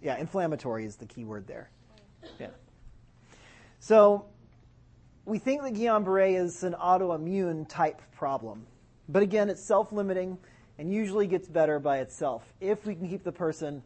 Yeah, 0.00 0.16
inflammatory 0.16 0.86
is 0.86 0.96
the 0.96 1.06
key 1.06 1.24
word 1.24 1.46
there. 1.46 1.68
Yeah. 2.38 2.46
So, 3.78 4.24
we 5.26 5.38
think 5.38 5.62
that 5.64 5.74
Guillain-Barré 5.74 6.40
is 6.40 6.64
an 6.64 6.72
autoimmune 6.72 7.68
type 7.68 8.00
problem. 8.10 8.66
But 9.06 9.22
again, 9.22 9.50
it's 9.50 9.62
self-limiting 9.62 10.38
and 10.80 10.90
usually 10.90 11.26
gets 11.26 11.46
better 11.46 11.78
by 11.78 11.98
itself 11.98 12.54
if 12.58 12.86
we 12.86 12.94
can 12.94 13.06
keep 13.06 13.22
the 13.22 13.30
person 13.30 13.82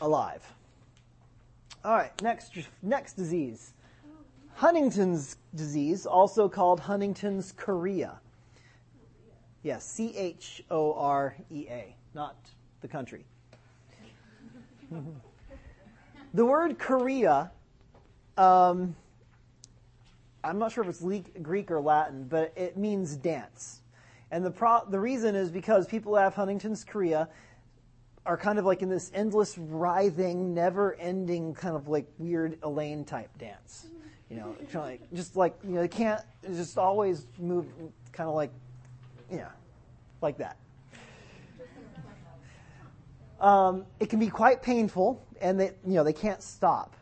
alive. 0.00 0.42
All 1.84 1.94
right, 1.94 2.20
next 2.20 2.52
next 2.82 3.12
disease. 3.12 3.74
Huntington's 4.54 5.36
disease, 5.54 6.04
also 6.04 6.48
called 6.48 6.80
Huntington's 6.80 7.52
chorea. 7.52 8.18
Yes, 9.62 9.88
C 9.88 10.16
H 10.16 10.64
O 10.68 10.94
R 10.94 11.36
E 11.48 11.66
A, 11.70 11.94
not 12.12 12.34
the 12.80 12.88
country. 12.88 13.24
the 16.34 16.44
word 16.44 16.76
chorea, 16.80 17.52
um, 18.36 18.96
I'm 20.42 20.58
not 20.58 20.72
sure 20.72 20.82
if 20.82 20.90
it's 20.90 21.04
Greek 21.40 21.70
or 21.70 21.80
Latin, 21.80 22.24
but 22.24 22.52
it 22.56 22.76
means 22.76 23.14
dance. 23.14 23.82
And 24.30 24.44
the 24.44 24.50
pro- 24.50 24.84
the 24.88 25.00
reason 25.00 25.34
is 25.34 25.50
because 25.50 25.86
people 25.86 26.12
who 26.12 26.18
have 26.18 26.34
Huntington's 26.34 26.84
chorea 26.84 27.28
are 28.26 28.36
kind 28.36 28.58
of 28.58 28.66
like 28.66 28.82
in 28.82 28.90
this 28.90 29.10
endless 29.14 29.56
writhing, 29.56 30.52
never-ending 30.52 31.54
kind 31.54 31.74
of 31.74 31.88
like 31.88 32.06
weird 32.18 32.58
Elaine 32.62 33.04
type 33.04 33.30
dance. 33.38 33.86
You 34.28 34.36
know, 34.36 34.54
like 34.74 35.00
just 35.14 35.34
like 35.36 35.56
you 35.64 35.70
know 35.70 35.80
they 35.80 35.88
can't 35.88 36.20
just 36.46 36.76
always 36.76 37.26
move, 37.38 37.66
kind 38.12 38.28
of 38.28 38.34
like 38.34 38.50
yeah, 39.30 39.48
like 40.20 40.38
that. 40.38 40.58
Um, 43.40 43.86
it 44.00 44.10
can 44.10 44.18
be 44.18 44.28
quite 44.28 44.62
painful, 44.62 45.24
and 45.40 45.58
they 45.58 45.72
you 45.86 45.94
know 45.94 46.04
they 46.04 46.12
can't 46.12 46.42
stop. 46.42 46.94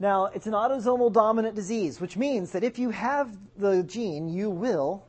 Now, 0.00 0.26
it's 0.26 0.46
an 0.46 0.52
autosomal 0.52 1.12
dominant 1.12 1.56
disease, 1.56 2.00
which 2.00 2.16
means 2.16 2.52
that 2.52 2.62
if 2.62 2.78
you 2.78 2.90
have 2.90 3.36
the 3.56 3.82
gene, 3.82 4.28
you 4.28 4.48
will 4.48 5.07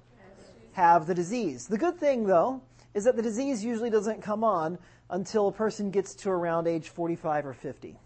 have 0.80 1.08
the 1.08 1.14
disease. 1.14 1.68
The 1.68 1.78
good 1.78 1.98
thing, 1.98 2.26
though, 2.26 2.62
is 2.94 3.04
that 3.04 3.18
the 3.18 3.22
disease 3.22 3.64
usually 3.64 3.90
doesn't 3.90 4.22
come 4.22 4.46
on 4.46 4.78
until 5.10 5.50
a 5.50 5.52
person 5.52 5.92
gets 5.92 6.16
to 6.16 6.30
around 6.30 6.68
age 6.68 6.88
45 6.88 7.48
or 7.48 7.54
50. 7.54 8.00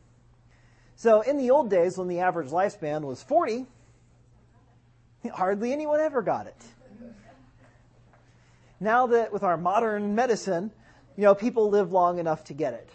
So, 0.95 1.21
in 1.21 1.37
the 1.37 1.51
old 1.51 1.69
days, 1.69 1.99
when 1.99 2.07
the 2.07 2.19
average 2.19 2.49
lifespan 2.49 3.01
was 3.01 3.21
40, 3.21 3.67
hardly 5.31 5.71
anyone 5.71 5.99
ever 5.99 6.23
got 6.23 6.47
it. 6.47 6.61
Now 8.79 9.05
that 9.07 9.31
with 9.31 9.43
our 9.43 9.55
modern 9.55 10.15
medicine, 10.15 10.71
you 11.15 11.23
know, 11.23 11.35
people 11.35 11.69
live 11.69 11.91
long 11.91 12.17
enough 12.17 12.43
to 12.45 12.53
get 12.53 12.73
it. 12.73 12.89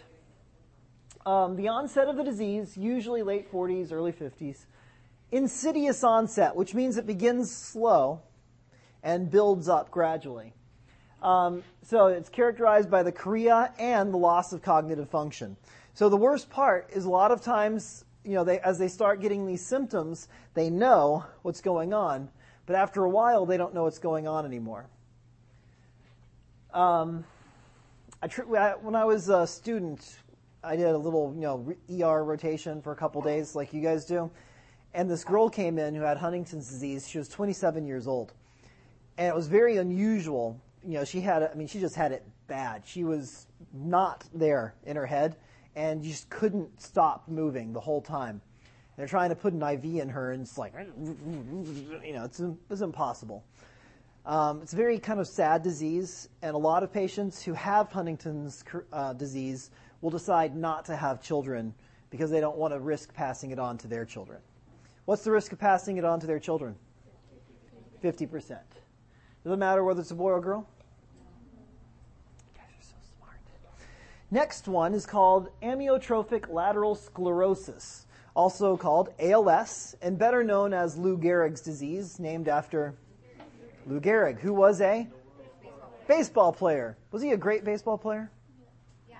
Um, 1.25 1.55
the 1.55 1.69
onset 1.69 2.09
of 2.09 2.17
the 2.17 2.23
disease, 2.23 2.75
usually 2.75 3.23
late 3.23 3.51
40s, 3.51 3.93
early 3.93 4.11
50s. 4.11 4.65
Insidious 5.31 6.03
onset, 6.03 6.55
which 6.55 6.73
means 6.73 6.97
it 6.97 7.07
begins 7.07 7.55
slow 7.55 8.21
and 9.03 9.29
builds 9.29 9.69
up 9.69 9.91
gradually. 9.91 10.53
Um, 11.21 11.63
so 11.83 12.07
it's 12.07 12.29
characterized 12.29 12.89
by 12.89 13.03
the 13.03 13.11
chorea 13.11 13.73
and 13.77 14.13
the 14.13 14.17
loss 14.17 14.53
of 14.53 14.61
cognitive 14.61 15.09
function. 15.09 15.57
So 15.93 16.07
the 16.09 16.17
worst 16.17 16.49
part 16.49 16.89
is 16.93 17.05
a 17.05 17.09
lot 17.09 17.31
of 17.31 17.41
times, 17.41 18.05
you 18.23 18.33
know, 18.33 18.43
they, 18.43 18.59
as 18.59 18.77
they 18.77 18.87
start 18.87 19.21
getting 19.21 19.45
these 19.45 19.65
symptoms, 19.65 20.29
they 20.53 20.69
know 20.69 21.25
what's 21.41 21.61
going 21.61 21.93
on, 21.93 22.29
but 22.65 22.75
after 22.75 23.03
a 23.03 23.09
while, 23.09 23.45
they 23.45 23.57
don't 23.57 23.73
know 23.73 23.83
what's 23.83 23.99
going 23.99 24.27
on 24.27 24.45
anymore. 24.45 24.87
Um, 26.73 27.25
I 28.21 28.27
when 28.81 28.95
I 28.95 29.05
was 29.05 29.29
a 29.29 29.47
student, 29.47 30.19
I 30.63 30.75
did 30.75 30.87
a 30.87 30.97
little, 30.97 31.33
you 31.33 31.41
know, 31.41 31.73
ER 31.89 32.23
rotation 32.23 32.81
for 32.81 32.91
a 32.91 32.95
couple 32.95 33.21
days, 33.21 33.55
like 33.55 33.73
you 33.73 33.81
guys 33.81 34.05
do. 34.05 34.29
And 34.93 35.09
this 35.09 35.23
girl 35.23 35.49
came 35.49 35.79
in 35.79 35.95
who 35.95 36.01
had 36.01 36.17
Huntington's 36.17 36.67
disease. 36.67 37.07
She 37.07 37.17
was 37.17 37.29
27 37.29 37.85
years 37.85 38.07
old, 38.07 38.33
and 39.19 39.27
it 39.27 39.35
was 39.35 39.47
very 39.47 39.77
unusual. 39.77 40.59
You 40.81 40.93
know, 40.93 41.03
she 41.03 41.19
had, 41.19 41.43
I 41.43 41.53
mean, 41.53 41.67
she 41.67 41.79
just 41.79 41.95
had 41.95 42.13
it 42.13 42.25
bad. 42.47 42.83
She 42.85 43.03
was 43.03 43.47
not 43.73 44.23
there 44.33 44.73
in 44.85 44.95
her 44.95 45.05
head, 45.05 45.35
and 45.75 46.01
just 46.01 46.29
couldn't 46.29 46.81
stop 46.81 47.27
moving 47.27 47.73
the 47.73 47.81
whole 47.81 48.01
time. 48.01 48.41
They're 48.95 49.07
trying 49.07 49.29
to 49.29 49.35
put 49.35 49.53
an 49.53 49.61
IV 49.61 49.83
in 50.01 50.09
her, 50.09 50.31
and 50.31 50.41
it's 50.41 50.57
like, 50.57 50.73
you 50.73 52.13
know, 52.13 52.23
it's 52.23 52.41
it's 52.69 52.81
impossible. 52.81 53.43
Um, 54.25 54.61
it's 54.61 54.73
a 54.73 54.77
very 54.77 54.99
kind 54.99 55.19
of 55.19 55.27
sad 55.27 55.63
disease, 55.63 56.29
and 56.41 56.55
a 56.55 56.57
lot 56.57 56.83
of 56.83 56.91
patients 56.91 57.43
who 57.43 57.53
have 57.53 57.91
Huntington's 57.91 58.63
uh, 58.93 59.13
disease 59.13 59.71
will 60.01 60.11
decide 60.11 60.55
not 60.55 60.85
to 60.85 60.95
have 60.95 61.21
children 61.21 61.73
because 62.09 62.31
they 62.31 62.39
don't 62.39 62.57
want 62.57 62.73
to 62.73 62.79
risk 62.79 63.13
passing 63.13 63.51
it 63.51 63.59
on 63.59 63.77
to 63.79 63.87
their 63.87 64.05
children. 64.05 64.39
What's 65.05 65.23
the 65.23 65.31
risk 65.31 65.51
of 65.51 65.59
passing 65.59 65.97
it 65.97 66.05
on 66.05 66.21
to 66.21 66.27
their 66.27 66.39
children? 66.39 66.75
50%. 68.01 68.59
Doesn't 69.43 69.59
matter 69.59 69.83
whether 69.83 70.01
it's 70.01 70.11
a 70.11 70.15
boy 70.15 70.31
or 70.31 70.37
a 70.37 70.41
girl? 70.41 70.67
You 72.53 72.59
guys 72.59 72.65
are 72.79 72.83
so 72.83 72.95
smart. 73.17 73.39
Next 74.31 74.67
one 74.67 74.93
is 74.93 75.05
called 75.05 75.49
amyotrophic 75.63 76.49
lateral 76.49 76.95
sclerosis, 76.95 78.05
also 78.35 78.75
called 78.75 79.09
ALS, 79.19 79.95
and 80.01 80.17
better 80.17 80.43
known 80.43 80.73
as 80.73 80.97
Lou 80.97 81.17
Gehrig's 81.17 81.61
disease, 81.61 82.19
named 82.19 82.47
after 82.47 82.95
Lou 83.87 83.99
Gehrig, 83.99 84.39
who 84.39 84.53
was 84.53 84.81
a 84.81 85.07
baseball 86.07 86.51
player. 86.51 86.97
Was 87.11 87.21
he 87.21 87.31
a 87.31 87.37
great 87.37 87.63
baseball 87.63 87.97
player? 87.97 88.29
Yeah. 89.09 89.17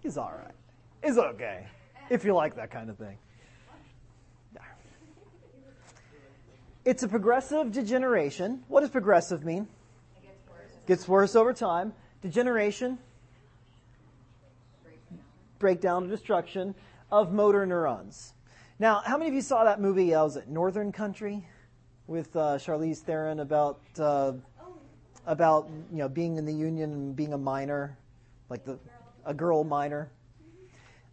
He's 0.00 0.16
all 0.16 0.32
right. 0.32 0.54
He's 1.04 1.18
okay 1.18 1.66
if 2.10 2.24
you 2.24 2.32
like 2.34 2.56
that 2.56 2.70
kind 2.70 2.88
of 2.90 2.96
thing. 2.96 3.18
It's 6.84 7.04
a 7.04 7.08
progressive 7.08 7.70
degeneration. 7.70 8.64
What 8.66 8.80
does 8.80 8.90
progressive 8.90 9.44
mean? 9.44 9.68
It 10.16 10.26
gets 10.26 10.48
worse. 10.48 10.70
Gets 10.86 11.08
worse 11.08 11.36
over 11.36 11.52
time. 11.52 11.92
Degeneration, 12.22 12.98
breakdown 15.58 16.04
or 16.04 16.08
destruction 16.08 16.74
of 17.10 17.32
motor 17.32 17.64
neurons. 17.66 18.34
Now, 18.78 19.00
how 19.04 19.16
many 19.16 19.28
of 19.28 19.34
you 19.34 19.42
saw 19.42 19.64
that 19.64 19.80
movie? 19.80 20.14
Uh, 20.14 20.24
was 20.24 20.36
it 20.36 20.48
Northern 20.48 20.90
Country 20.92 21.46
with 22.08 22.34
uh, 22.34 22.58
Charlize 22.58 22.98
Theron 22.98 23.40
about 23.40 23.80
uh, 23.98 24.32
about 25.26 25.68
you 25.92 25.98
know 25.98 26.08
being 26.08 26.36
in 26.36 26.44
the 26.44 26.52
union 26.52 26.92
and 26.92 27.16
being 27.16 27.32
a 27.32 27.38
miner, 27.38 27.96
like 28.48 28.64
the 28.64 28.78
a 29.24 29.32
girl 29.32 29.62
miner. 29.62 30.10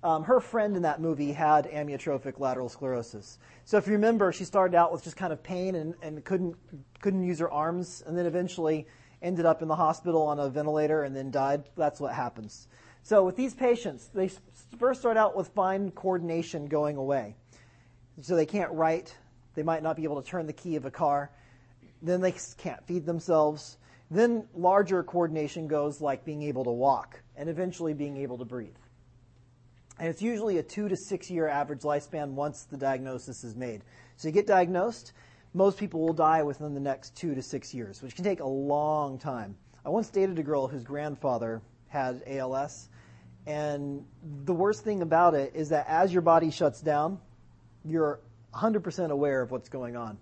Um, 0.01 0.23
her 0.23 0.39
friend 0.39 0.77
in 0.77 0.83
that 0.83 1.01
movie 1.01 1.33
had 1.33 1.69
amyotrophic 1.69 2.39
lateral 2.39 2.69
sclerosis. 2.69 3.37
So 3.65 3.77
if 3.77 3.85
you 3.85 3.93
remember, 3.93 4.31
she 4.31 4.45
started 4.45 4.75
out 4.75 4.93
with 4.93 5.03
just 5.03 5.17
kind 5.17 5.33
of 5.33 5.43
pain 5.43 5.75
and, 5.75 5.93
and 6.01 6.23
couldn't 6.23 6.55
couldn't 7.01 7.23
use 7.23 7.39
her 7.39 7.51
arms, 7.51 8.03
and 8.05 8.17
then 8.17 8.25
eventually 8.25 8.87
ended 9.21 9.45
up 9.45 9.61
in 9.61 9.67
the 9.67 9.75
hospital 9.75 10.21
on 10.21 10.39
a 10.39 10.49
ventilator 10.49 11.03
and 11.03 11.15
then 11.15 11.31
died. 11.31 11.63
That's 11.75 11.99
what 11.99 12.13
happens. 12.13 12.67
So 13.03 13.25
with 13.25 13.35
these 13.35 13.53
patients, 13.53 14.09
they 14.13 14.29
first 14.77 15.01
start 15.01 15.17
out 15.17 15.35
with 15.35 15.49
fine 15.49 15.91
coordination 15.91 16.67
going 16.67 16.97
away. 16.97 17.35
So 18.21 18.35
they 18.35 18.45
can't 18.45 18.71
write. 18.71 19.15
They 19.55 19.63
might 19.63 19.83
not 19.83 19.95
be 19.95 20.03
able 20.03 20.21
to 20.21 20.27
turn 20.27 20.47
the 20.47 20.53
key 20.53 20.75
of 20.75 20.85
a 20.85 20.91
car. 20.91 21.31
Then 22.01 22.21
they 22.21 22.33
can't 22.57 22.85
feed 22.85 23.05
themselves. 23.05 23.77
Then 24.11 24.47
larger 24.55 25.03
coordination 25.03 25.67
goes 25.67 26.01
like 26.01 26.25
being 26.25 26.43
able 26.43 26.63
to 26.63 26.71
walk 26.71 27.21
and 27.35 27.49
eventually 27.49 27.93
being 27.93 28.17
able 28.17 28.37
to 28.37 28.45
breathe. 28.45 28.75
And 29.99 30.07
it's 30.07 30.21
usually 30.21 30.57
a 30.57 30.63
two 30.63 30.87
to 30.87 30.95
six 30.95 31.29
year 31.29 31.47
average 31.47 31.81
lifespan 31.81 32.31
once 32.31 32.63
the 32.63 32.77
diagnosis 32.77 33.43
is 33.43 33.55
made. 33.55 33.83
So 34.15 34.29
you 34.29 34.33
get 34.33 34.47
diagnosed, 34.47 35.11
most 35.53 35.77
people 35.77 35.99
will 35.99 36.13
die 36.13 36.41
within 36.43 36.73
the 36.73 36.79
next 36.79 37.15
two 37.15 37.35
to 37.35 37.41
six 37.41 37.73
years, 37.73 38.01
which 38.01 38.15
can 38.15 38.23
take 38.23 38.39
a 38.39 38.47
long 38.47 39.17
time. 39.17 39.55
I 39.85 39.89
once 39.89 40.09
dated 40.09 40.39
a 40.39 40.43
girl 40.43 40.67
whose 40.67 40.83
grandfather 40.83 41.61
had 41.87 42.21
ALS, 42.27 42.89
and 43.47 44.05
the 44.45 44.53
worst 44.53 44.83
thing 44.83 45.01
about 45.01 45.33
it 45.33 45.53
is 45.55 45.69
that 45.69 45.85
as 45.87 46.13
your 46.13 46.21
body 46.21 46.51
shuts 46.51 46.81
down, 46.81 47.19
you're 47.83 48.19
100% 48.53 49.09
aware 49.09 49.41
of 49.41 49.51
what's 49.51 49.69
going 49.69 49.95
on. 49.95 50.17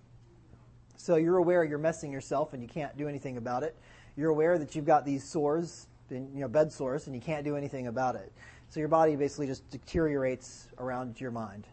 So 0.96 1.16
you're 1.18 1.38
aware 1.38 1.64
you're 1.64 1.78
messing 1.78 2.12
yourself 2.12 2.54
and 2.54 2.62
you 2.62 2.70
can't 2.70 2.96
do 2.98 3.08
anything 3.08 3.38
about 3.38 3.64
it. 3.64 3.76
You're 4.16 4.30
aware 4.30 4.58
that 4.58 4.76
you've 4.76 4.86
got 4.86 5.06
these 5.06 5.24
sores, 5.24 5.88
you 6.10 6.28
know, 6.34 6.48
bed 6.48 6.72
sores, 6.72 7.08
and 7.08 7.16
you 7.16 7.22
can't 7.22 7.44
do 7.44 7.56
anything 7.56 7.88
about 7.88 8.16
it. 8.16 8.32
So 8.70 8.80
your 8.80 8.90
body 8.90 9.16
basically 9.16 9.48
just 9.48 9.70
deteriorates 9.70 10.68
around 10.78 11.22
your 11.22 11.32
mind. 11.32 11.68